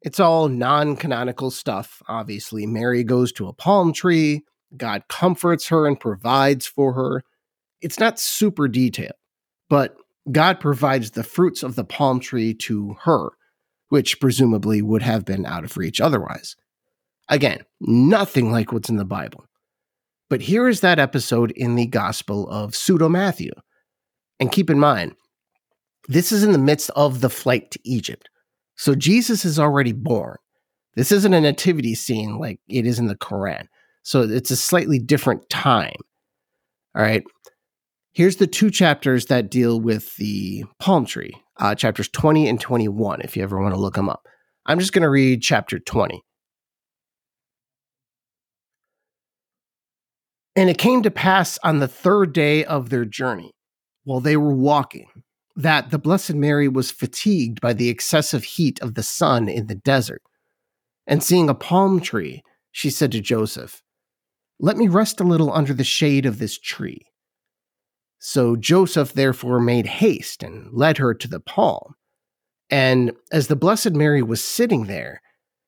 It's 0.01 0.19
all 0.19 0.49
non 0.49 0.97
canonical 0.97 1.49
stuff. 1.49 2.01
Obviously, 2.09 2.65
Mary 2.65 3.01
goes 3.01 3.31
to 3.31 3.47
a 3.47 3.53
palm 3.53 3.93
tree, 3.93 4.43
God 4.75 5.03
comforts 5.07 5.69
her 5.69 5.87
and 5.87 5.97
provides 5.97 6.65
for 6.65 6.91
her. 6.91 7.23
It's 7.81 7.97
not 7.97 8.19
super 8.19 8.67
detailed, 8.67 9.13
but 9.69 9.95
God 10.29 10.59
provides 10.59 11.11
the 11.11 11.23
fruits 11.23 11.63
of 11.63 11.75
the 11.75 11.85
palm 11.85 12.19
tree 12.19 12.53
to 12.55 12.97
her, 13.03 13.29
which 13.87 14.19
presumably 14.19 14.81
would 14.81 15.01
have 15.01 15.23
been 15.23 15.45
out 15.45 15.63
of 15.63 15.77
reach 15.77 16.01
otherwise. 16.01 16.57
Again, 17.29 17.61
nothing 17.79 18.51
like 18.51 18.73
what's 18.73 18.89
in 18.89 18.97
the 18.97 19.05
Bible. 19.05 19.45
But 20.29 20.41
here 20.41 20.67
is 20.67 20.81
that 20.81 20.99
episode 20.99 21.51
in 21.51 21.75
the 21.75 21.87
Gospel 21.87 22.49
of 22.49 22.75
Pseudo 22.75 23.07
Matthew. 23.07 23.53
And 24.41 24.51
keep 24.51 24.69
in 24.69 24.77
mind, 24.77 25.15
this 26.07 26.31
is 26.31 26.43
in 26.43 26.51
the 26.51 26.57
midst 26.57 26.89
of 26.95 27.21
the 27.21 27.29
flight 27.29 27.71
to 27.71 27.79
Egypt. 27.83 28.29
So 28.75 28.95
Jesus 28.95 29.45
is 29.45 29.59
already 29.59 29.93
born. 29.93 30.37
This 30.95 31.11
isn't 31.11 31.33
a 31.33 31.41
nativity 31.41 31.95
scene 31.95 32.37
like 32.37 32.59
it 32.67 32.85
is 32.85 32.99
in 32.99 33.07
the 33.07 33.15
Quran. 33.15 33.67
So 34.03 34.21
it's 34.21 34.51
a 34.51 34.55
slightly 34.55 34.99
different 34.99 35.49
time. 35.49 35.95
All 36.95 37.01
right. 37.01 37.23
Here's 38.13 38.37
the 38.37 38.47
two 38.47 38.69
chapters 38.69 39.25
that 39.25 39.49
deal 39.49 39.81
with 39.81 40.15
the 40.15 40.63
palm 40.79 41.05
tree, 41.05 41.33
uh, 41.57 41.75
chapters 41.75 42.07
20 42.07 42.47
and 42.47 42.61
21, 42.61 43.21
if 43.21 43.35
you 43.35 43.43
ever 43.43 43.59
want 43.59 43.73
to 43.73 43.79
look 43.79 43.95
them 43.95 44.09
up. 44.09 44.25
I'm 44.65 44.79
just 44.79 44.93
going 44.93 45.03
to 45.03 45.09
read 45.09 45.41
chapter 45.41 45.79
20. 45.79 46.21
And 50.55 50.69
it 50.69 50.77
came 50.77 51.03
to 51.03 51.11
pass 51.11 51.59
on 51.63 51.79
the 51.79 51.87
third 51.87 52.31
day 52.31 52.63
of 52.63 52.89
their 52.89 53.03
journey, 53.03 53.51
while 54.05 54.21
they 54.21 54.37
were 54.37 54.55
walking, 54.55 55.07
that 55.55 55.89
the 55.89 55.99
Blessed 55.99 56.33
Mary 56.33 56.67
was 56.67 56.91
fatigued 56.91 57.61
by 57.61 57.73
the 57.73 57.89
excessive 57.89 58.43
heat 58.43 58.81
of 58.81 58.95
the 58.95 59.03
sun 59.03 59.47
in 59.47 59.67
the 59.67 59.75
desert. 59.75 60.21
And 61.07 61.23
seeing 61.23 61.49
a 61.49 61.55
palm 61.55 62.01
tree, 62.01 62.43
she 62.71 62.89
said 62.89 63.11
to 63.13 63.21
Joseph, 63.21 63.81
Let 64.59 64.77
me 64.77 64.87
rest 64.87 65.19
a 65.19 65.23
little 65.23 65.53
under 65.53 65.73
the 65.73 65.83
shade 65.83 66.25
of 66.25 66.39
this 66.39 66.57
tree. 66.57 67.05
So 68.19 68.55
Joseph 68.55 69.13
therefore 69.13 69.59
made 69.59 69.85
haste 69.85 70.43
and 70.43 70.73
led 70.73 70.97
her 70.97 71.13
to 71.13 71.27
the 71.27 71.39
palm. 71.39 71.95
And 72.69 73.13
as 73.31 73.47
the 73.47 73.55
Blessed 73.55 73.91
Mary 73.91 74.23
was 74.23 74.43
sitting 74.43 74.85
there, 74.85 75.21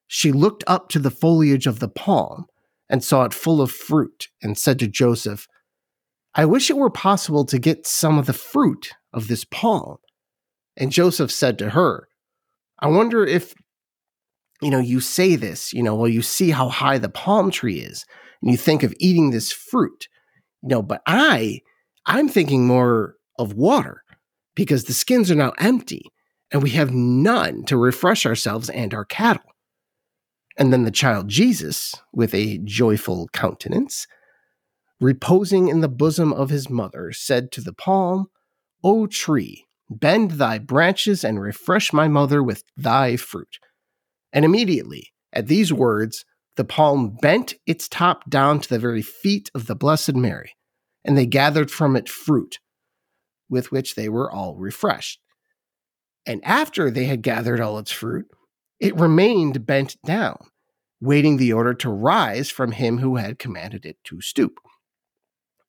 she 0.08 0.32
looked 0.32 0.64
up 0.68 0.90
to 0.90 1.00
the 1.00 1.12
foliage 1.12 1.68
of 1.68 1.80
the 1.80 1.88
palm 1.88 2.46
and 2.90 3.04
saw 3.04 3.24
it 3.26 3.34
full 3.34 3.62
of 3.62 3.70
fruit, 3.70 4.30
and 4.42 4.58
said 4.58 4.80
to 4.80 4.88
Joseph, 4.88 5.48
I 6.38 6.46
wish 6.46 6.70
it 6.70 6.78
were 6.78 6.92
possible 6.92 7.46
to 7.46 7.58
get 7.58 7.88
some 7.88 8.20
of 8.20 8.28
the 8.28 8.34
fruit 8.34 8.92
of 9.12 9.28
this 9.28 9.44
palm. 9.44 9.98
And 10.78 10.92
Joseph 10.92 11.32
said 11.32 11.58
to 11.58 11.72
her, 11.72 12.08
I 12.80 12.88
wonder 12.88 13.26
if, 13.26 13.56
you 14.62 14.70
know, 14.70 14.80
you 14.80 15.00
say 15.00 15.36
this, 15.36 15.74
you 15.74 15.82
know, 15.82 15.96
well, 15.96 16.08
you 16.08 16.22
see 16.22 16.52
how 16.52 16.70
high 16.70 17.00
the 17.00 17.10
palm 17.10 17.50
tree 17.50 17.80
is, 17.80 18.06
and 18.42 18.52
you 18.52 18.58
think 18.58 18.84
of 18.84 18.94
eating 19.00 19.32
this 19.32 19.52
fruit, 19.52 20.08
you 20.62 20.70
know, 20.70 20.84
but 20.84 21.02
I, 21.08 21.62
I'm 22.06 22.30
thinking 22.30 22.68
more 22.68 23.16
of 23.40 23.54
water 23.54 24.04
because 24.56 24.84
the 24.84 24.94
skins 24.94 25.32
are 25.32 25.36
now 25.36 25.54
empty 25.58 26.12
and 26.52 26.62
we 26.62 26.70
have 26.72 26.94
none 26.94 27.66
to 27.66 27.78
refresh 27.78 28.28
ourselves 28.28 28.70
and 28.70 28.94
our 28.94 29.06
cattle. 29.06 29.44
And 30.56 30.72
then 30.72 30.84
the 30.84 30.92
child 30.92 31.30
Jesus, 31.30 31.96
with 32.14 32.34
a 32.36 32.60
joyful 32.60 33.28
countenance, 33.34 34.08
reposing 35.00 35.68
in 35.68 35.82
the 35.82 35.88
bosom 35.88 36.34
of 36.34 36.50
his 36.50 36.70
mother, 36.70 37.12
said 37.12 37.52
to 37.52 37.62
the 37.62 37.74
palm, 37.74 38.28
O 38.84 39.08
tree, 39.08 39.66
bend 39.90 40.32
thy 40.32 40.58
branches 40.58 41.24
and 41.24 41.42
refresh 41.42 41.94
my 41.94 42.08
mother 42.08 42.44
with 42.44 42.64
thy 42.76 43.16
fruit. 43.16 43.60
And 44.34 44.44
immediately, 44.44 45.12
at 45.32 45.48
these 45.48 45.72
words, 45.72 46.26
the 46.56 46.66
palm 46.66 47.18
bent 47.22 47.54
its 47.66 47.88
top 47.88 48.30
down 48.30 48.60
to 48.60 48.70
the 48.70 48.80
very 48.80 49.02
feet 49.02 49.50
of 49.54 49.68
the 49.68 49.76
Blessed 49.76 50.16
Mary, 50.16 50.54
and 51.06 51.18
they 51.18 51.26
gathered 51.26 51.70
from 51.70 51.96
it 51.96 52.10
fruit, 52.10 52.58
with 53.50 53.72
which 53.72 53.96
they 53.96 54.10
were 54.10 54.32
all 54.32 54.56
refreshed. 54.56 55.20
And 56.26 56.44
after 56.44 56.92
they 56.92 57.06
had 57.06 57.22
gathered 57.22 57.62
all 57.62 57.78
its 57.80 57.92
fruit, 57.92 58.26
it 58.80 58.96
remained 58.96 59.66
bent 59.66 59.96
down, 60.06 60.38
waiting 61.00 61.38
the 61.38 61.54
order 61.54 61.74
to 61.76 61.90
rise 61.90 62.50
from 62.50 62.74
him 62.74 62.98
who 62.98 63.16
had 63.16 63.40
commanded 63.40 63.86
it 63.86 63.98
to 64.06 64.20
stoop. 64.20 64.60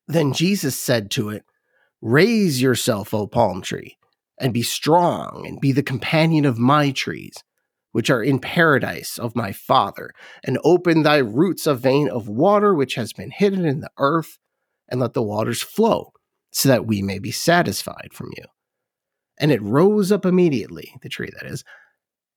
Then 0.09 0.33
Jesus 0.33 0.81
said 0.81 1.11
to 1.13 1.29
it, 1.29 1.45
Raise 2.01 2.63
yourself, 2.63 3.13
O 3.13 3.27
palm 3.27 3.61
tree, 3.61 3.97
and 4.41 4.55
be 4.55 4.63
strong, 4.63 5.45
and 5.47 5.61
be 5.61 5.71
the 5.71 5.83
companion 5.83 6.47
of 6.47 6.59
my 6.59 6.91
trees, 6.91 7.45
which 7.93 8.09
are 8.09 8.23
in 8.23 8.39
paradise 8.39 9.19
of 9.19 9.37
my 9.37 9.53
Father, 9.53 10.13
and 10.43 10.59
open 10.65 11.03
thy 11.03 11.19
roots 11.19 11.67
a 11.67 11.75
vein 11.75 12.09
of 12.09 12.29
water 12.29 12.75
which 12.75 12.95
has 12.95 13.13
been 13.13 13.31
hidden 13.31 13.67
in 13.67 13.81
the 13.81 13.91
earth, 13.99 14.39
and 14.89 15.01
let 15.01 15.13
the 15.13 15.23
waters 15.23 15.63
flow, 15.63 16.13
so 16.53 16.69
that 16.69 16.87
we 16.87 17.03
may 17.03 17.19
be 17.19 17.31
satisfied 17.31 18.11
from 18.13 18.31
you. 18.37 18.45
And 19.39 19.53
it 19.53 19.63
rose 19.63 20.11
up 20.11 20.25
immediately, 20.25 20.95
the 21.03 21.09
tree 21.09 21.31
that 21.39 21.47
is, 21.47 21.65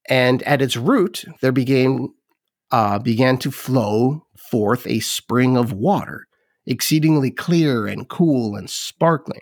and 0.10 0.44
at 0.44 0.62
its 0.62 0.76
root 0.76 1.24
there 1.42 1.52
began 1.52 2.10
uh, 2.72 3.00
began 3.00 3.38
to 3.38 3.52
flow 3.52 4.26
forth 4.38 4.88
a 4.88 5.02
spring 5.02 5.58
of 5.58 5.74
water, 5.74 6.28
exceedingly 6.66 7.32
clear 7.32 7.88
and 7.88 8.08
cool 8.08 8.56
and 8.56 8.70
sparkling. 8.70 9.42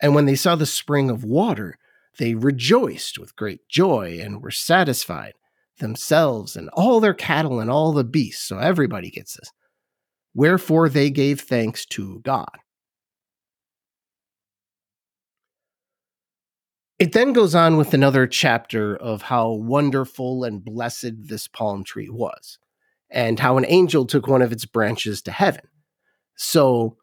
And 0.00 0.14
when 0.14 0.26
they 0.26 0.34
saw 0.34 0.56
the 0.56 0.66
spring 0.66 1.10
of 1.10 1.24
water, 1.24 1.78
they 2.18 2.34
rejoiced 2.34 3.18
with 3.18 3.36
great 3.36 3.68
joy 3.68 4.18
and 4.20 4.42
were 4.42 4.50
satisfied, 4.50 5.34
themselves 5.78 6.56
and 6.56 6.68
all 6.70 7.00
their 7.00 7.14
cattle 7.14 7.60
and 7.60 7.70
all 7.70 7.92
the 7.92 8.04
beasts. 8.04 8.46
So 8.46 8.58
everybody 8.58 9.10
gets 9.10 9.36
this. 9.36 9.50
Wherefore 10.34 10.88
they 10.88 11.10
gave 11.10 11.40
thanks 11.40 11.84
to 11.86 12.20
God. 12.20 12.58
It 16.98 17.12
then 17.12 17.32
goes 17.32 17.54
on 17.54 17.76
with 17.76 17.94
another 17.94 18.28
chapter 18.28 18.96
of 18.96 19.22
how 19.22 19.50
wonderful 19.50 20.44
and 20.44 20.64
blessed 20.64 21.14
this 21.26 21.48
palm 21.48 21.82
tree 21.82 22.08
was, 22.08 22.58
and 23.10 23.40
how 23.40 23.56
an 23.58 23.64
angel 23.66 24.06
took 24.06 24.28
one 24.28 24.40
of 24.40 24.52
its 24.52 24.64
branches 24.64 25.20
to 25.22 25.32
heaven. 25.32 25.64
So 26.36 26.96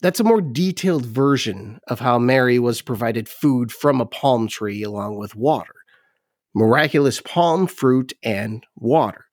that's 0.00 0.20
a 0.20 0.24
more 0.24 0.40
detailed 0.40 1.06
version 1.06 1.78
of 1.88 2.00
how 2.00 2.18
Mary 2.18 2.58
was 2.58 2.82
provided 2.82 3.28
food 3.28 3.72
from 3.72 4.00
a 4.00 4.06
palm 4.06 4.48
tree 4.48 4.82
along 4.82 5.16
with 5.16 5.34
water 5.34 5.72
miraculous 6.56 7.20
palm 7.20 7.66
fruit 7.66 8.14
and 8.22 8.64
water. 8.76 9.26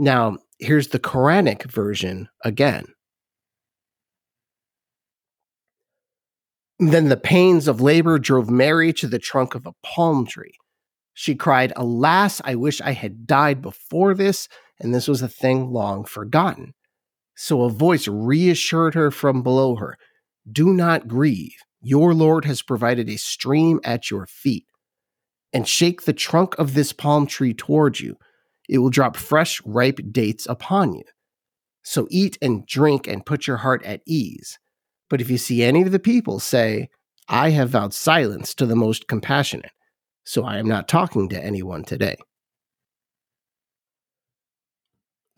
Now, 0.00 0.38
here's 0.58 0.88
the 0.88 0.98
Quranic 0.98 1.70
version 1.70 2.28
again. 2.44 2.86
Then 6.80 7.08
the 7.08 7.16
pains 7.16 7.68
of 7.68 7.80
labor 7.80 8.18
drove 8.18 8.50
Mary 8.50 8.92
to 8.94 9.06
the 9.06 9.20
trunk 9.20 9.54
of 9.54 9.64
a 9.64 9.74
palm 9.84 10.26
tree. 10.26 10.54
She 11.14 11.36
cried, 11.36 11.72
Alas, 11.76 12.42
I 12.44 12.56
wish 12.56 12.80
I 12.80 12.92
had 12.92 13.28
died 13.28 13.62
before 13.62 14.14
this, 14.14 14.48
and 14.80 14.92
this 14.92 15.06
was 15.06 15.22
a 15.22 15.28
thing 15.28 15.70
long 15.70 16.04
forgotten. 16.04 16.74
So 17.42 17.62
a 17.62 17.70
voice 17.70 18.06
reassured 18.06 18.92
her 18.92 19.10
from 19.10 19.42
below 19.42 19.76
her 19.76 19.96
Do 20.52 20.74
not 20.74 21.08
grieve. 21.08 21.56
Your 21.80 22.12
Lord 22.12 22.44
has 22.44 22.60
provided 22.60 23.08
a 23.08 23.16
stream 23.16 23.80
at 23.82 24.10
your 24.10 24.26
feet. 24.26 24.66
And 25.50 25.66
shake 25.66 26.02
the 26.02 26.12
trunk 26.12 26.54
of 26.58 26.74
this 26.74 26.92
palm 26.92 27.26
tree 27.26 27.54
towards 27.54 27.98
you. 27.98 28.18
It 28.68 28.76
will 28.76 28.90
drop 28.90 29.16
fresh, 29.16 29.58
ripe 29.64 30.00
dates 30.12 30.46
upon 30.50 30.92
you. 30.92 31.04
So 31.82 32.06
eat 32.10 32.36
and 32.42 32.66
drink 32.66 33.08
and 33.08 33.24
put 33.24 33.46
your 33.46 33.56
heart 33.56 33.82
at 33.86 34.02
ease. 34.06 34.58
But 35.08 35.22
if 35.22 35.30
you 35.30 35.38
see 35.38 35.62
any 35.62 35.80
of 35.80 35.92
the 35.92 35.98
people, 35.98 36.40
say, 36.40 36.90
I 37.26 37.50
have 37.50 37.70
vowed 37.70 37.94
silence 37.94 38.54
to 38.56 38.66
the 38.66 38.76
most 38.76 39.08
compassionate, 39.08 39.72
so 40.24 40.44
I 40.44 40.58
am 40.58 40.68
not 40.68 40.88
talking 40.88 41.30
to 41.30 41.42
anyone 41.42 41.84
today. 41.84 42.16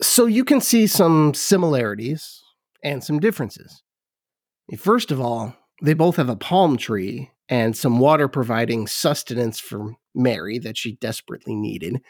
So 0.03 0.25
you 0.25 0.43
can 0.43 0.59
see 0.59 0.85
some 0.85 1.33
similarities 1.33 2.41
and 2.83 3.01
some 3.01 3.19
differences. 3.19 3.83
First 4.77 5.11
of 5.11 5.21
all, 5.21 5.55
they 5.81 5.93
both 5.93 6.17
have 6.17 6.27
a 6.27 6.35
palm 6.35 6.75
tree 6.75 7.31
and 7.47 7.75
some 7.75 7.99
water 7.99 8.27
providing 8.27 8.85
sustenance 8.85 9.61
for 9.61 9.93
Mary 10.13 10.59
that 10.59 10.77
she 10.77 10.97
desperately 10.97 11.55
needed. 11.55 12.01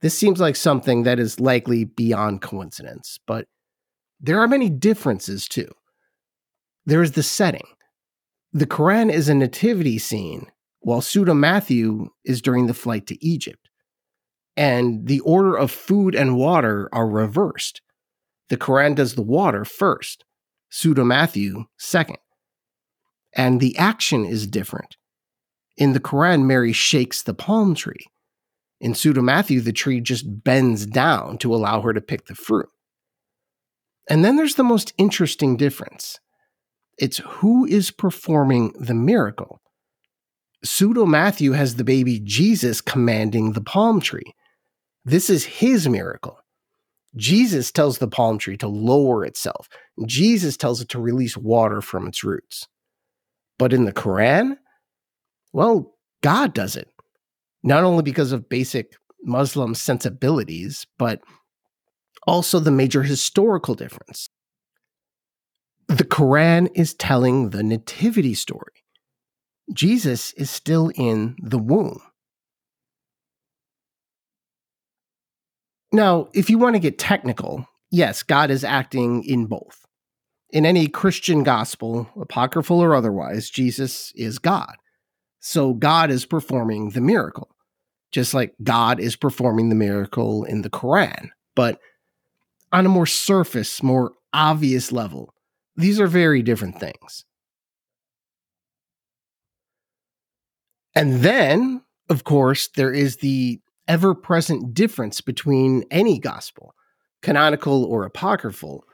This 0.00 0.16
seems 0.16 0.38
like 0.38 0.54
something 0.54 1.02
that 1.02 1.18
is 1.18 1.40
likely 1.40 1.84
beyond 1.84 2.40
coincidence, 2.40 3.18
but 3.26 3.48
there 4.20 4.38
are 4.38 4.46
many 4.46 4.70
differences 4.70 5.48
too. 5.48 5.72
There 6.86 7.02
is 7.02 7.12
the 7.12 7.24
setting. 7.24 7.66
The 8.52 8.66
Quran 8.66 9.12
is 9.12 9.28
a 9.28 9.34
nativity 9.34 9.98
scene, 9.98 10.46
while 10.80 11.00
Pseudo 11.00 11.34
Matthew 11.34 12.10
is 12.24 12.40
during 12.40 12.68
the 12.68 12.74
flight 12.74 13.08
to 13.08 13.24
Egypt. 13.24 13.67
And 14.58 15.06
the 15.06 15.20
order 15.20 15.54
of 15.56 15.70
food 15.70 16.16
and 16.16 16.36
water 16.36 16.88
are 16.92 17.08
reversed. 17.08 17.80
The 18.48 18.56
Quran 18.56 18.96
does 18.96 19.14
the 19.14 19.22
water 19.22 19.64
first, 19.64 20.24
Pseudo 20.68 21.04
Matthew 21.04 21.66
second. 21.78 22.18
And 23.36 23.60
the 23.60 23.78
action 23.78 24.24
is 24.24 24.48
different. 24.48 24.96
In 25.76 25.92
the 25.92 26.00
Quran, 26.00 26.44
Mary 26.44 26.72
shakes 26.72 27.22
the 27.22 27.34
palm 27.34 27.76
tree. 27.76 28.08
In 28.80 28.94
Pseudo 28.94 29.22
Matthew, 29.22 29.60
the 29.60 29.72
tree 29.72 30.00
just 30.00 30.42
bends 30.42 30.86
down 30.86 31.38
to 31.38 31.54
allow 31.54 31.80
her 31.82 31.92
to 31.92 32.00
pick 32.00 32.26
the 32.26 32.34
fruit. 32.34 32.68
And 34.10 34.24
then 34.24 34.34
there's 34.34 34.56
the 34.56 34.64
most 34.64 34.92
interesting 34.98 35.56
difference 35.56 36.18
it's 36.98 37.18
who 37.18 37.64
is 37.64 37.92
performing 37.92 38.72
the 38.76 38.94
miracle. 38.94 39.60
Pseudo 40.64 41.06
Matthew 41.06 41.52
has 41.52 41.76
the 41.76 41.84
baby 41.84 42.18
Jesus 42.18 42.80
commanding 42.80 43.52
the 43.52 43.60
palm 43.60 44.00
tree. 44.00 44.34
This 45.08 45.30
is 45.30 45.46
his 45.46 45.88
miracle. 45.88 46.38
Jesus 47.16 47.72
tells 47.72 47.96
the 47.96 48.08
palm 48.08 48.36
tree 48.36 48.58
to 48.58 48.68
lower 48.68 49.24
itself. 49.24 49.66
Jesus 50.06 50.58
tells 50.58 50.82
it 50.82 50.90
to 50.90 51.00
release 51.00 51.34
water 51.34 51.80
from 51.80 52.06
its 52.06 52.22
roots. 52.22 52.68
But 53.58 53.72
in 53.72 53.86
the 53.86 53.92
Quran, 53.92 54.58
well, 55.50 55.94
God 56.22 56.52
does 56.52 56.76
it. 56.76 56.90
Not 57.62 57.84
only 57.84 58.02
because 58.02 58.32
of 58.32 58.50
basic 58.50 58.96
Muslim 59.22 59.74
sensibilities, 59.74 60.86
but 60.98 61.22
also 62.26 62.58
the 62.60 62.70
major 62.70 63.02
historical 63.02 63.74
difference. 63.74 64.28
The 65.86 66.04
Quran 66.04 66.68
is 66.74 66.92
telling 66.92 67.48
the 67.48 67.62
nativity 67.62 68.34
story. 68.34 68.84
Jesus 69.72 70.34
is 70.34 70.50
still 70.50 70.92
in 70.96 71.34
the 71.42 71.58
womb. 71.58 72.02
Now, 75.92 76.28
if 76.34 76.50
you 76.50 76.58
want 76.58 76.76
to 76.76 76.80
get 76.80 76.98
technical, 76.98 77.66
yes, 77.90 78.22
God 78.22 78.50
is 78.50 78.64
acting 78.64 79.24
in 79.24 79.46
both. 79.46 79.86
In 80.50 80.64
any 80.64 80.88
Christian 80.88 81.42
gospel, 81.42 82.08
apocryphal 82.20 82.80
or 82.80 82.94
otherwise, 82.94 83.50
Jesus 83.50 84.12
is 84.14 84.38
God. 84.38 84.74
So 85.40 85.74
God 85.74 86.10
is 86.10 86.26
performing 86.26 86.90
the 86.90 87.00
miracle, 87.00 87.48
just 88.12 88.34
like 88.34 88.54
God 88.62 89.00
is 89.00 89.16
performing 89.16 89.68
the 89.68 89.74
miracle 89.74 90.44
in 90.44 90.62
the 90.62 90.70
Quran. 90.70 91.30
But 91.54 91.80
on 92.72 92.86
a 92.86 92.90
more 92.90 93.06
surface, 93.06 93.82
more 93.82 94.12
obvious 94.32 94.92
level, 94.92 95.34
these 95.76 96.00
are 96.00 96.06
very 96.06 96.42
different 96.42 96.80
things. 96.80 97.24
And 100.94 101.20
then, 101.20 101.82
of 102.08 102.24
course, 102.24 102.68
there 102.74 102.92
is 102.92 103.18
the 103.18 103.60
ever 103.88 104.14
present 104.14 104.74
difference 104.74 105.20
between 105.20 105.84
any 105.90 106.18
gospel, 106.18 106.74
canonical 107.22 107.84
or 107.84 108.04
apocryphal, 108.04 108.84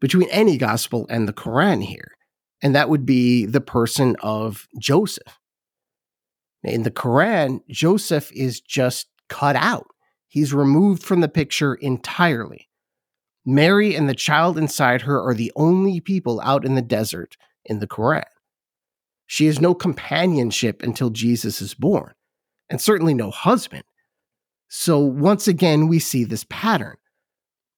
between 0.00 0.28
any 0.30 0.58
gospel 0.58 1.06
and 1.08 1.26
the 1.26 1.32
Quran 1.32 1.82
here. 1.82 2.12
And 2.60 2.74
that 2.74 2.88
would 2.88 3.06
be 3.06 3.46
the 3.46 3.60
person 3.60 4.16
of 4.20 4.66
Joseph. 4.78 5.38
In 6.64 6.82
the 6.82 6.90
Quran, 6.90 7.60
Joseph 7.70 8.30
is 8.32 8.60
just 8.60 9.06
cut 9.28 9.56
out. 9.56 9.86
He's 10.28 10.52
removed 10.52 11.02
from 11.02 11.20
the 11.20 11.28
picture 11.28 11.74
entirely. 11.74 12.68
Mary 13.44 13.94
and 13.94 14.08
the 14.08 14.14
child 14.14 14.56
inside 14.56 15.02
her 15.02 15.20
are 15.20 15.34
the 15.34 15.52
only 15.56 16.00
people 16.00 16.40
out 16.42 16.64
in 16.64 16.74
the 16.74 16.82
desert 16.82 17.36
in 17.64 17.80
the 17.80 17.88
Quran. 17.88 18.24
She 19.26 19.46
has 19.46 19.60
no 19.60 19.74
companionship 19.74 20.82
until 20.82 21.10
Jesus 21.10 21.60
is 21.60 21.74
born, 21.74 22.12
and 22.70 22.80
certainly 22.80 23.14
no 23.14 23.30
husband. 23.30 23.84
So 24.74 25.00
once 25.00 25.48
again, 25.48 25.86
we 25.86 25.98
see 25.98 26.24
this 26.24 26.46
pattern. 26.48 26.96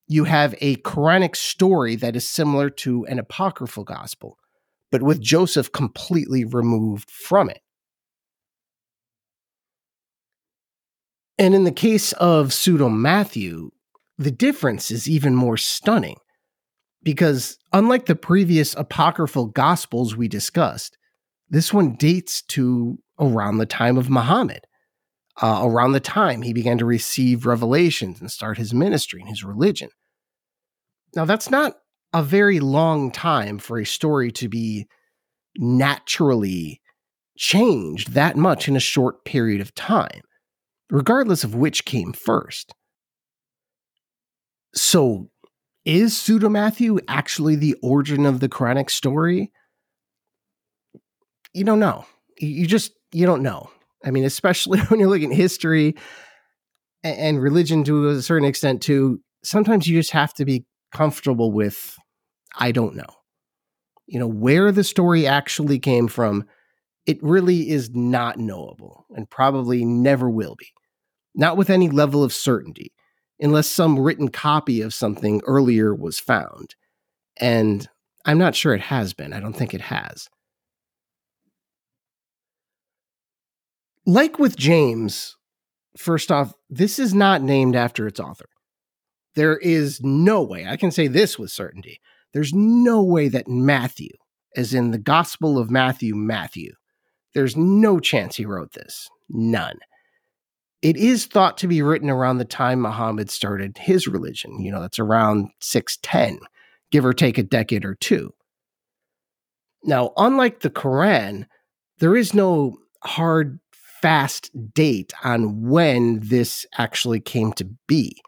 You 0.07 0.23
have 0.25 0.55
a 0.61 0.77
Quranic 0.77 1.35
story 1.35 1.97
that 1.97 2.15
is 2.15 2.27
similar 2.27 2.71
to 2.71 3.05
an 3.07 3.19
apocryphal 3.19 3.83
gospel, 3.83 4.39
but 4.93 5.03
with 5.03 5.21
Joseph 5.21 5.73
completely 5.73 6.45
removed 6.45 7.11
from 7.11 7.51
it. 7.51 7.63
And 11.37 11.53
in 11.53 11.65
the 11.65 11.73
case 11.73 12.13
of 12.13 12.53
pseudo 12.53 12.89
Matthew, 12.89 13.73
the 14.17 14.31
difference 14.31 14.93
is 14.93 15.11
even 15.11 15.35
more 15.35 15.57
stunning 15.57 16.19
because, 17.03 17.59
unlike 17.73 18.07
the 18.07 18.15
previous 18.15 18.73
apocryphal 18.77 19.47
gospels 19.47 20.15
we 20.15 20.29
discussed, 20.29 20.97
this 21.51 21.75
one 21.75 21.97
dates 21.97 22.41
to 22.43 23.01
around 23.19 23.59
the 23.59 23.67
time 23.67 23.97
of 23.97 24.09
Muhammad, 24.09 24.65
uh, 25.43 25.63
around 25.65 25.93
the 25.93 26.01
time 26.01 26.43
he 26.43 26.53
began 26.53 26.79
to 26.79 26.85
receive 26.85 27.47
revelations 27.47 28.21
and 28.21 28.31
start 28.31 28.59
his 28.59 28.73
ministry 28.73 29.21
and 29.21 29.29
his 29.29 29.45
religion. 29.45 29.91
Now, 31.15 31.25
that's 31.25 31.51
not 31.51 31.75
a 32.13 32.23
very 32.23 32.61
long 32.61 33.11
time 33.11 33.59
for 33.59 33.79
a 33.79 33.87
story 33.87 34.31
to 34.33 34.49
be 34.49 34.87
naturally 35.57 36.81
changed 37.37 38.13
that 38.13 38.37
much 38.37 38.69
in 38.69 38.77
a 38.77 38.81
short 38.81 39.25
period 39.25 39.61
of 39.61 39.75
time, 39.75 40.21
regardless 40.91 41.45
of 41.45 41.55
which 41.55 41.85
came 41.85 42.13
first. 42.13 42.75
So, 44.75 45.31
is 45.85 46.17
Pseudo 46.17 46.49
Matthew 46.49 46.99
actually 47.09 47.57
the 47.57 47.77
origin 47.83 48.27
of 48.27 48.41
the 48.41 48.49
Quranic 48.49 48.91
story? 48.91 49.53
You 51.53 51.65
don't 51.65 51.81
know. 51.81 52.07
You 52.39 52.67
just 52.67 52.93
you 53.13 53.27
don't 53.27 53.43
know. 53.43 53.71
I 54.05 54.11
mean, 54.11 54.25
especially 54.25 54.81
when 54.89 55.01
you're 55.01 55.09
looking 55.09 55.33
at 55.33 55.37
history 55.37 55.97
and 57.03 57.41
religion 57.41 57.85
to 57.85 58.09
a 58.09 58.23
certain 58.23 58.49
extent 58.49 58.83
too. 58.83 59.21
Sometimes 59.45 59.87
you 59.87 59.99
just 59.99 60.13
have 60.13 60.33
to 60.35 60.45
be 60.45 60.65
comfortable 60.93 61.53
with 61.53 61.97
I 62.57 62.73
don't 62.73 62.95
know. 62.95 63.07
You 64.07 64.21
know, 64.21 64.29
where 64.29 64.71
the 64.71 64.85
story 64.85 65.27
actually 65.27 65.79
came 65.79 66.09
from, 66.09 66.45
it 67.07 67.23
really 67.23 67.71
is 67.71 67.91
not 67.91 68.39
knowable 68.39 69.07
and 69.15 69.29
probably 69.29 69.85
never 69.85 70.31
will 70.31 70.55
be. 70.57 70.69
Not 71.35 71.57
with 71.57 71.69
any 71.69 71.89
level 71.89 72.23
of 72.23 72.33
certainty 72.33 72.93
unless 73.41 73.67
some 73.67 73.99
written 73.99 74.29
copy 74.29 74.81
of 74.83 74.95
something 74.95 75.41
earlier 75.47 75.95
was 75.95 76.21
found. 76.21 76.77
And 77.37 77.89
I'm 78.25 78.39
not 78.39 78.55
sure 78.55 78.75
it 78.75 78.83
has 78.83 79.13
been. 79.13 79.33
I 79.33 79.41
don't 79.41 79.57
think 79.57 79.75
it 79.75 79.81
has. 79.81 80.29
Like 84.07 84.39
with 84.39 84.57
James, 84.57 85.37
first 85.97 86.31
off, 86.31 86.53
this 86.69 86.99
is 86.99 87.15
not 87.15 87.43
named 87.43 87.77
after 87.77 88.07
its 88.07 88.21
author. 88.21 88.49
There 89.35 89.57
is 89.57 90.01
no 90.03 90.43
way, 90.43 90.67
I 90.67 90.77
can 90.77 90.91
say 90.91 91.09
this 91.09 91.39
with 91.39 91.51
certainty, 91.51 92.01
there's 92.33 92.53
no 92.53 93.03
way 93.03 93.29
that 93.29 93.49
Matthew, 93.49 94.11
as 94.57 94.75
in 94.75 94.91
the 94.91 94.99
Gospel 94.99 95.59
of 95.59 95.71
Matthew, 95.71 96.15
Matthew, 96.15 96.73
there's 97.35 97.57
no 97.57 97.99
chance 97.99 98.37
he 98.37 98.45
wrote 98.45 98.73
this. 98.73 99.09
None 99.29 99.79
it 100.85 100.99
is 100.99 101.25
thought 101.25 101.57
to 101.57 101.67
be 101.67 101.81
written 101.81 102.11
around 102.11 102.37
the 102.37 102.45
time 102.45 102.83
Muhammad 102.83 103.31
started 103.31 103.79
his 103.79 104.07
religion. 104.07 104.61
You 104.61 104.71
know, 104.71 104.83
that's 104.83 104.99
around 104.99 105.49
610, 105.61 106.41
give 106.91 107.07
or 107.07 107.15
take 107.15 107.39
a 107.39 107.43
decade 107.43 107.87
or 107.87 107.95
two. 107.95 108.35
Now, 109.83 110.13
unlike 110.19 110.61
the 110.61 110.69
Quran, 110.69 111.47
there 112.01 112.15
is 112.15 112.35
no 112.35 112.77
hard, 113.03 113.61
fast 114.05 114.51
date 114.75 115.15
on 115.23 115.63
when 115.63 116.21
this 116.21 116.67
actually 116.77 117.21
came 117.21 117.55
to 117.55 117.65
be. 117.89 118.21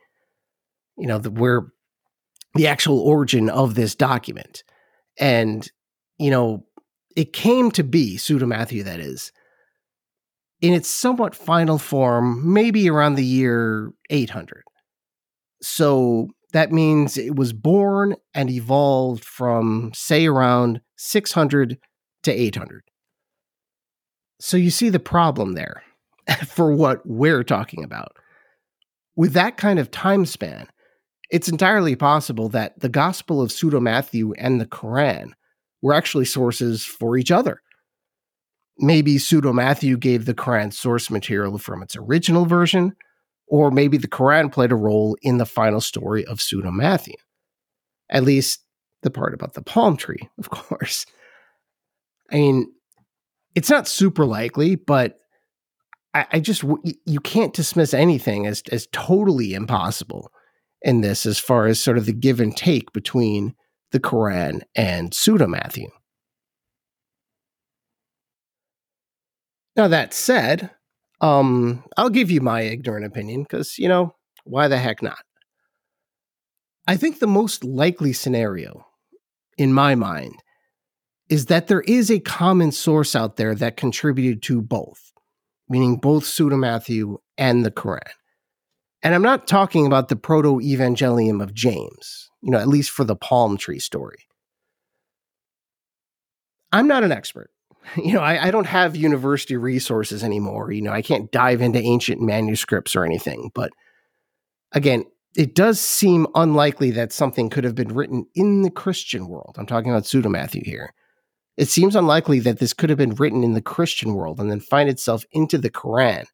You 0.96 1.06
know, 1.06 1.18
the, 1.18 1.30
where 1.30 1.66
the 2.54 2.66
actual 2.66 3.00
origin 3.00 3.50
of 3.50 3.74
this 3.74 3.94
document. 3.94 4.64
And, 5.20 5.70
you 6.18 6.30
know, 6.30 6.64
it 7.14 7.34
came 7.34 7.70
to 7.72 7.84
be, 7.84 8.16
Pseudo 8.16 8.46
Matthew, 8.46 8.84
that 8.84 9.00
is, 9.00 9.32
in 10.62 10.72
its 10.72 10.88
somewhat 10.88 11.34
final 11.34 11.76
form, 11.76 12.54
maybe 12.54 12.88
around 12.88 13.16
the 13.16 13.24
year 13.24 13.92
800. 14.08 14.62
So 15.60 16.28
that 16.54 16.72
means 16.72 17.18
it 17.18 17.36
was 17.36 17.52
born 17.52 18.16
and 18.32 18.48
evolved 18.48 19.26
from, 19.26 19.90
say, 19.94 20.24
around 20.24 20.80
600 20.96 21.76
to 22.22 22.32
800. 22.32 22.82
So 24.38 24.56
you 24.56 24.70
see 24.70 24.88
the 24.88 24.98
problem 24.98 25.52
there 25.52 25.82
for 26.46 26.72
what 26.72 27.00
we're 27.04 27.44
talking 27.44 27.84
about. 27.84 28.12
With 29.16 29.32
that 29.32 29.56
kind 29.56 29.78
of 29.78 29.90
time 29.90 30.26
span, 30.26 30.68
it's 31.30 31.48
entirely 31.48 31.96
possible 31.96 32.48
that 32.50 32.78
the 32.80 32.88
Gospel 32.88 33.40
of 33.40 33.50
Pseudo 33.50 33.80
Matthew 33.80 34.32
and 34.34 34.60
the 34.60 34.66
Quran 34.66 35.30
were 35.82 35.94
actually 35.94 36.26
sources 36.26 36.84
for 36.84 37.16
each 37.16 37.30
other. 37.30 37.62
Maybe 38.78 39.18
Pseudo 39.18 39.52
Matthew 39.52 39.96
gave 39.96 40.26
the 40.26 40.34
Quran 40.34 40.72
source 40.72 41.10
material 41.10 41.58
from 41.58 41.82
its 41.82 41.96
original 41.96 42.44
version, 42.44 42.94
or 43.48 43.70
maybe 43.70 43.96
the 43.96 44.08
Quran 44.08 44.52
played 44.52 44.70
a 44.70 44.76
role 44.76 45.16
in 45.22 45.38
the 45.38 45.46
final 45.46 45.80
story 45.80 46.24
of 46.26 46.42
Pseudo 46.42 46.70
Matthew. 46.70 47.14
At 48.10 48.24
least 48.24 48.60
the 49.02 49.10
part 49.10 49.34
about 49.34 49.54
the 49.54 49.62
palm 49.62 49.96
tree, 49.96 50.28
of 50.38 50.50
course. 50.50 51.06
I 52.30 52.36
mean, 52.36 52.72
it's 53.56 53.70
not 53.70 53.88
super 53.88 54.26
likely, 54.26 54.76
but 54.76 55.18
I, 56.14 56.26
I 56.34 56.40
just 56.40 56.62
you 56.62 57.20
can't 57.20 57.54
dismiss 57.54 57.94
anything 57.94 58.46
as 58.46 58.62
as 58.70 58.86
totally 58.92 59.54
impossible 59.54 60.30
in 60.82 61.00
this, 61.00 61.26
as 61.26 61.38
far 61.38 61.66
as 61.66 61.82
sort 61.82 61.98
of 61.98 62.06
the 62.06 62.12
give 62.12 62.38
and 62.38 62.54
take 62.56 62.92
between 62.92 63.54
the 63.90 63.98
Quran 63.98 64.60
and 64.76 65.12
pseudo 65.12 65.46
Matthew. 65.46 65.88
Now 69.74 69.88
that 69.88 70.12
said, 70.12 70.70
um, 71.20 71.82
I'll 71.96 72.10
give 72.10 72.30
you 72.30 72.42
my 72.42 72.60
ignorant 72.60 73.06
opinion 73.06 73.42
because 73.42 73.78
you 73.78 73.88
know 73.88 74.14
why 74.44 74.68
the 74.68 74.78
heck 74.78 75.02
not? 75.02 75.18
I 76.86 76.96
think 76.96 77.18
the 77.18 77.26
most 77.26 77.64
likely 77.64 78.12
scenario, 78.12 78.86
in 79.56 79.72
my 79.72 79.94
mind, 79.94 80.42
is 81.28 81.46
that 81.46 81.66
there 81.66 81.82
is 81.82 82.10
a 82.10 82.20
common 82.20 82.72
source 82.72 83.16
out 83.16 83.36
there 83.36 83.54
that 83.54 83.76
contributed 83.76 84.42
to 84.42 84.62
both, 84.62 85.12
meaning 85.68 85.96
both 85.96 86.24
Pseudo 86.24 86.56
Matthew 86.56 87.18
and 87.36 87.64
the 87.64 87.70
Quran. 87.70 88.00
And 89.02 89.14
I'm 89.14 89.22
not 89.22 89.46
talking 89.46 89.86
about 89.86 90.08
the 90.08 90.16
proto 90.16 90.58
evangelium 90.60 91.42
of 91.42 91.54
James, 91.54 92.30
you 92.42 92.50
know, 92.50 92.58
at 92.58 92.68
least 92.68 92.90
for 92.90 93.04
the 93.04 93.16
palm 93.16 93.56
tree 93.56 93.78
story. 93.78 94.18
I'm 96.72 96.86
not 96.86 97.04
an 97.04 97.12
expert. 97.12 97.50
You 97.96 98.14
know, 98.14 98.20
I, 98.20 98.48
I, 98.48 98.50
don't 98.50 98.66
have 98.66 98.96
university 98.96 99.56
resources 99.56 100.24
anymore. 100.24 100.72
You 100.72 100.82
know, 100.82 100.90
I 100.90 101.02
can't 101.02 101.30
dive 101.30 101.62
into 101.62 101.78
ancient 101.78 102.20
manuscripts 102.20 102.96
or 102.96 103.04
anything. 103.04 103.52
But 103.54 103.70
again, 104.72 105.04
it 105.36 105.54
does 105.54 105.78
seem 105.80 106.26
unlikely 106.34 106.90
that 106.90 107.12
something 107.12 107.48
could 107.48 107.62
have 107.62 107.76
been 107.76 107.94
written 107.94 108.26
in 108.34 108.62
the 108.62 108.72
Christian 108.72 109.28
world. 109.28 109.54
I'm 109.56 109.66
talking 109.66 109.92
about 109.92 110.04
Pseudo 110.04 110.28
Matthew 110.28 110.62
here. 110.64 110.94
It 111.56 111.68
seems 111.68 111.96
unlikely 111.96 112.40
that 112.40 112.58
this 112.58 112.72
could 112.72 112.90
have 112.90 112.98
been 112.98 113.14
written 113.14 113.42
in 113.42 113.54
the 113.54 113.62
Christian 113.62 114.14
world 114.14 114.38
and 114.40 114.50
then 114.50 114.60
find 114.60 114.88
itself 114.88 115.24
into 115.32 115.56
the 115.58 115.70
Quran 115.70 116.26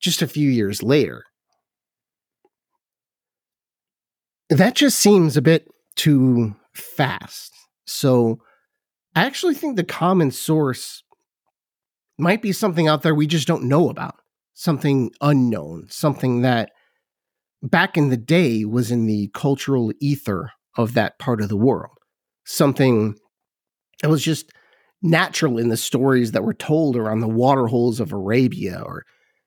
just 0.00 0.22
a 0.22 0.28
few 0.28 0.50
years 0.50 0.82
later. 0.82 1.24
That 4.50 4.74
just 4.74 4.98
seems 4.98 5.36
a 5.36 5.42
bit 5.42 5.68
too 5.96 6.54
fast. 6.74 7.52
So 7.86 8.40
I 9.14 9.24
actually 9.24 9.54
think 9.54 9.76
the 9.76 9.84
common 9.84 10.30
source 10.30 11.02
might 12.18 12.42
be 12.42 12.52
something 12.52 12.88
out 12.88 13.02
there 13.02 13.14
we 13.14 13.26
just 13.26 13.48
don't 13.48 13.64
know 13.64 13.88
about, 13.88 14.16
something 14.54 15.10
unknown, 15.20 15.86
something 15.88 16.42
that 16.42 16.70
back 17.62 17.96
in 17.96 18.10
the 18.10 18.16
day 18.16 18.64
was 18.64 18.90
in 18.90 19.06
the 19.06 19.30
cultural 19.34 19.92
ether 20.00 20.50
of 20.76 20.94
that 20.94 21.18
part 21.18 21.40
of 21.40 21.48
the 21.48 21.56
world, 21.56 21.96
something 22.44 23.16
that 24.02 24.10
was 24.10 24.22
just 24.22 24.52
natural 25.02 25.58
in 25.58 25.68
the 25.68 25.76
stories 25.76 26.32
that 26.32 26.44
were 26.44 26.54
told 26.54 26.96
around 26.96 27.20
the 27.20 27.28
water 27.28 27.66
holes 27.66 28.00
of 28.00 28.12
Arabia 28.12 28.82
or 28.84 29.04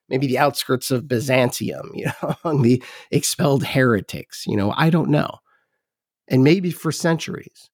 maybe 0.09 0.27
the 0.27 0.37
outskirts 0.37 0.91
of 0.91 1.07
Byzantium, 1.07 1.91
you 1.95 2.05
know, 2.05 2.35
among 2.43 2.61
the 2.61 2.83
expelled 3.11 3.63
heretics, 3.63 4.45
you 4.47 4.55
know, 4.55 4.73
I 4.75 4.89
don't 4.89 5.09
know. 5.09 5.39
And 6.27 6.43
maybe 6.43 6.71
for 6.71 6.91
centuries. 6.91 7.69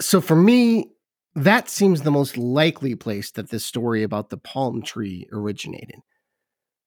So 0.00 0.20
for 0.20 0.36
me, 0.36 0.90
that 1.34 1.68
seems 1.68 2.02
the 2.02 2.10
most 2.10 2.36
likely 2.36 2.94
place 2.94 3.30
that 3.32 3.50
this 3.50 3.64
story 3.64 4.02
about 4.02 4.30
the 4.30 4.36
palm 4.36 4.82
tree 4.82 5.28
originated. 5.32 5.96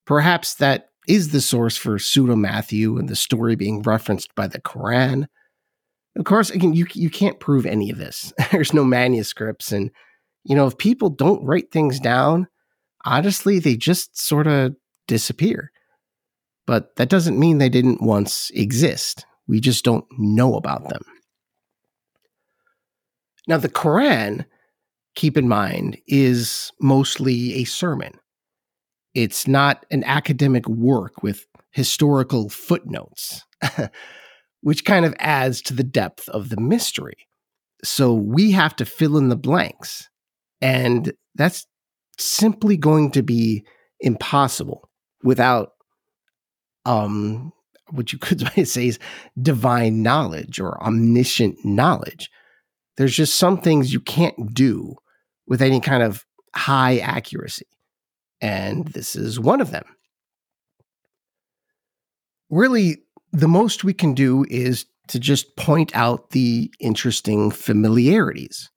Perhaps 0.06 0.54
that 0.54 0.88
is 1.06 1.30
the 1.30 1.40
source 1.40 1.76
for 1.76 1.98
pseudo 1.98 2.34
Matthew 2.34 2.98
and 2.98 3.08
the 3.08 3.16
story 3.16 3.56
being 3.56 3.82
referenced 3.82 4.34
by 4.34 4.46
the 4.46 4.60
Quran 4.60 5.26
of 6.18 6.24
course, 6.24 6.50
again, 6.50 6.74
you 6.74 6.86
you 6.94 7.10
can't 7.10 7.38
prove 7.38 7.64
any 7.64 7.90
of 7.90 7.98
this. 7.98 8.32
There's 8.52 8.74
no 8.74 8.84
manuscripts, 8.84 9.70
and 9.72 9.90
you 10.44 10.56
know 10.56 10.66
if 10.66 10.76
people 10.76 11.10
don't 11.10 11.44
write 11.44 11.70
things 11.70 12.00
down, 12.00 12.48
honestly, 13.04 13.60
they 13.60 13.76
just 13.76 14.20
sort 14.20 14.48
of 14.48 14.74
disappear. 15.06 15.70
But 16.66 16.96
that 16.96 17.08
doesn't 17.08 17.38
mean 17.38 17.58
they 17.58 17.70
didn't 17.70 18.02
once 18.02 18.50
exist. 18.50 19.24
We 19.46 19.60
just 19.60 19.84
don't 19.84 20.04
know 20.18 20.54
about 20.56 20.88
them. 20.90 21.02
Now, 23.46 23.56
the 23.56 23.70
Quran, 23.70 24.44
keep 25.14 25.38
in 25.38 25.48
mind, 25.48 25.96
is 26.06 26.70
mostly 26.80 27.54
a 27.54 27.64
sermon. 27.64 28.12
It's 29.14 29.48
not 29.48 29.86
an 29.90 30.04
academic 30.04 30.68
work 30.68 31.22
with 31.22 31.46
historical 31.70 32.50
footnotes. 32.50 33.42
which 34.60 34.84
kind 34.84 35.04
of 35.04 35.14
adds 35.18 35.62
to 35.62 35.74
the 35.74 35.84
depth 35.84 36.28
of 36.30 36.48
the 36.48 36.60
mystery. 36.60 37.28
So 37.84 38.12
we 38.12 38.50
have 38.52 38.74
to 38.76 38.84
fill 38.84 39.16
in 39.16 39.28
the 39.28 39.36
blanks. 39.36 40.08
And 40.60 41.12
that's 41.34 41.66
simply 42.18 42.76
going 42.76 43.12
to 43.12 43.22
be 43.22 43.64
impossible 44.00 44.88
without 45.22 45.70
um 46.84 47.52
what 47.90 48.12
you 48.12 48.18
could 48.18 48.40
say 48.66 48.88
is 48.88 48.98
divine 49.40 50.02
knowledge 50.02 50.60
or 50.60 50.82
omniscient 50.82 51.64
knowledge. 51.64 52.30
There's 52.96 53.16
just 53.16 53.36
some 53.36 53.60
things 53.60 53.92
you 53.92 54.00
can't 54.00 54.54
do 54.54 54.96
with 55.46 55.62
any 55.62 55.80
kind 55.80 56.02
of 56.02 56.24
high 56.54 56.98
accuracy. 56.98 57.66
And 58.40 58.86
this 58.88 59.16
is 59.16 59.40
one 59.40 59.60
of 59.60 59.70
them. 59.70 59.84
Really, 62.50 62.98
the 63.32 63.48
most 63.48 63.84
we 63.84 63.92
can 63.92 64.14
do 64.14 64.44
is 64.48 64.86
to 65.08 65.18
just 65.18 65.56
point 65.56 65.94
out 65.94 66.30
the 66.30 66.72
interesting 66.80 67.50
familiarities 67.50 68.70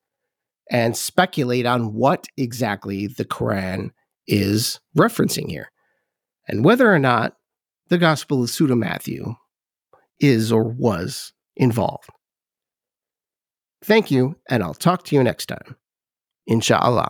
and 0.69 0.95
speculate 0.95 1.65
on 1.65 1.93
what 1.93 2.27
exactly 2.37 3.07
the 3.07 3.25
Quran 3.25 3.91
is 4.27 4.79
referencing 4.97 5.49
here 5.49 5.71
and 6.47 6.63
whether 6.63 6.91
or 6.91 6.99
not 6.99 7.35
the 7.89 7.97
Gospel 7.97 8.43
of 8.43 8.49
Pseudo 8.49 8.75
Matthew 8.75 9.35
is 10.19 10.51
or 10.51 10.63
was 10.63 11.33
involved. 11.57 12.09
Thank 13.83 14.11
you, 14.11 14.35
and 14.49 14.63
I'll 14.63 14.73
talk 14.73 15.03
to 15.05 15.15
you 15.15 15.23
next 15.23 15.47
time. 15.47 15.75
Inshallah. 16.47 17.09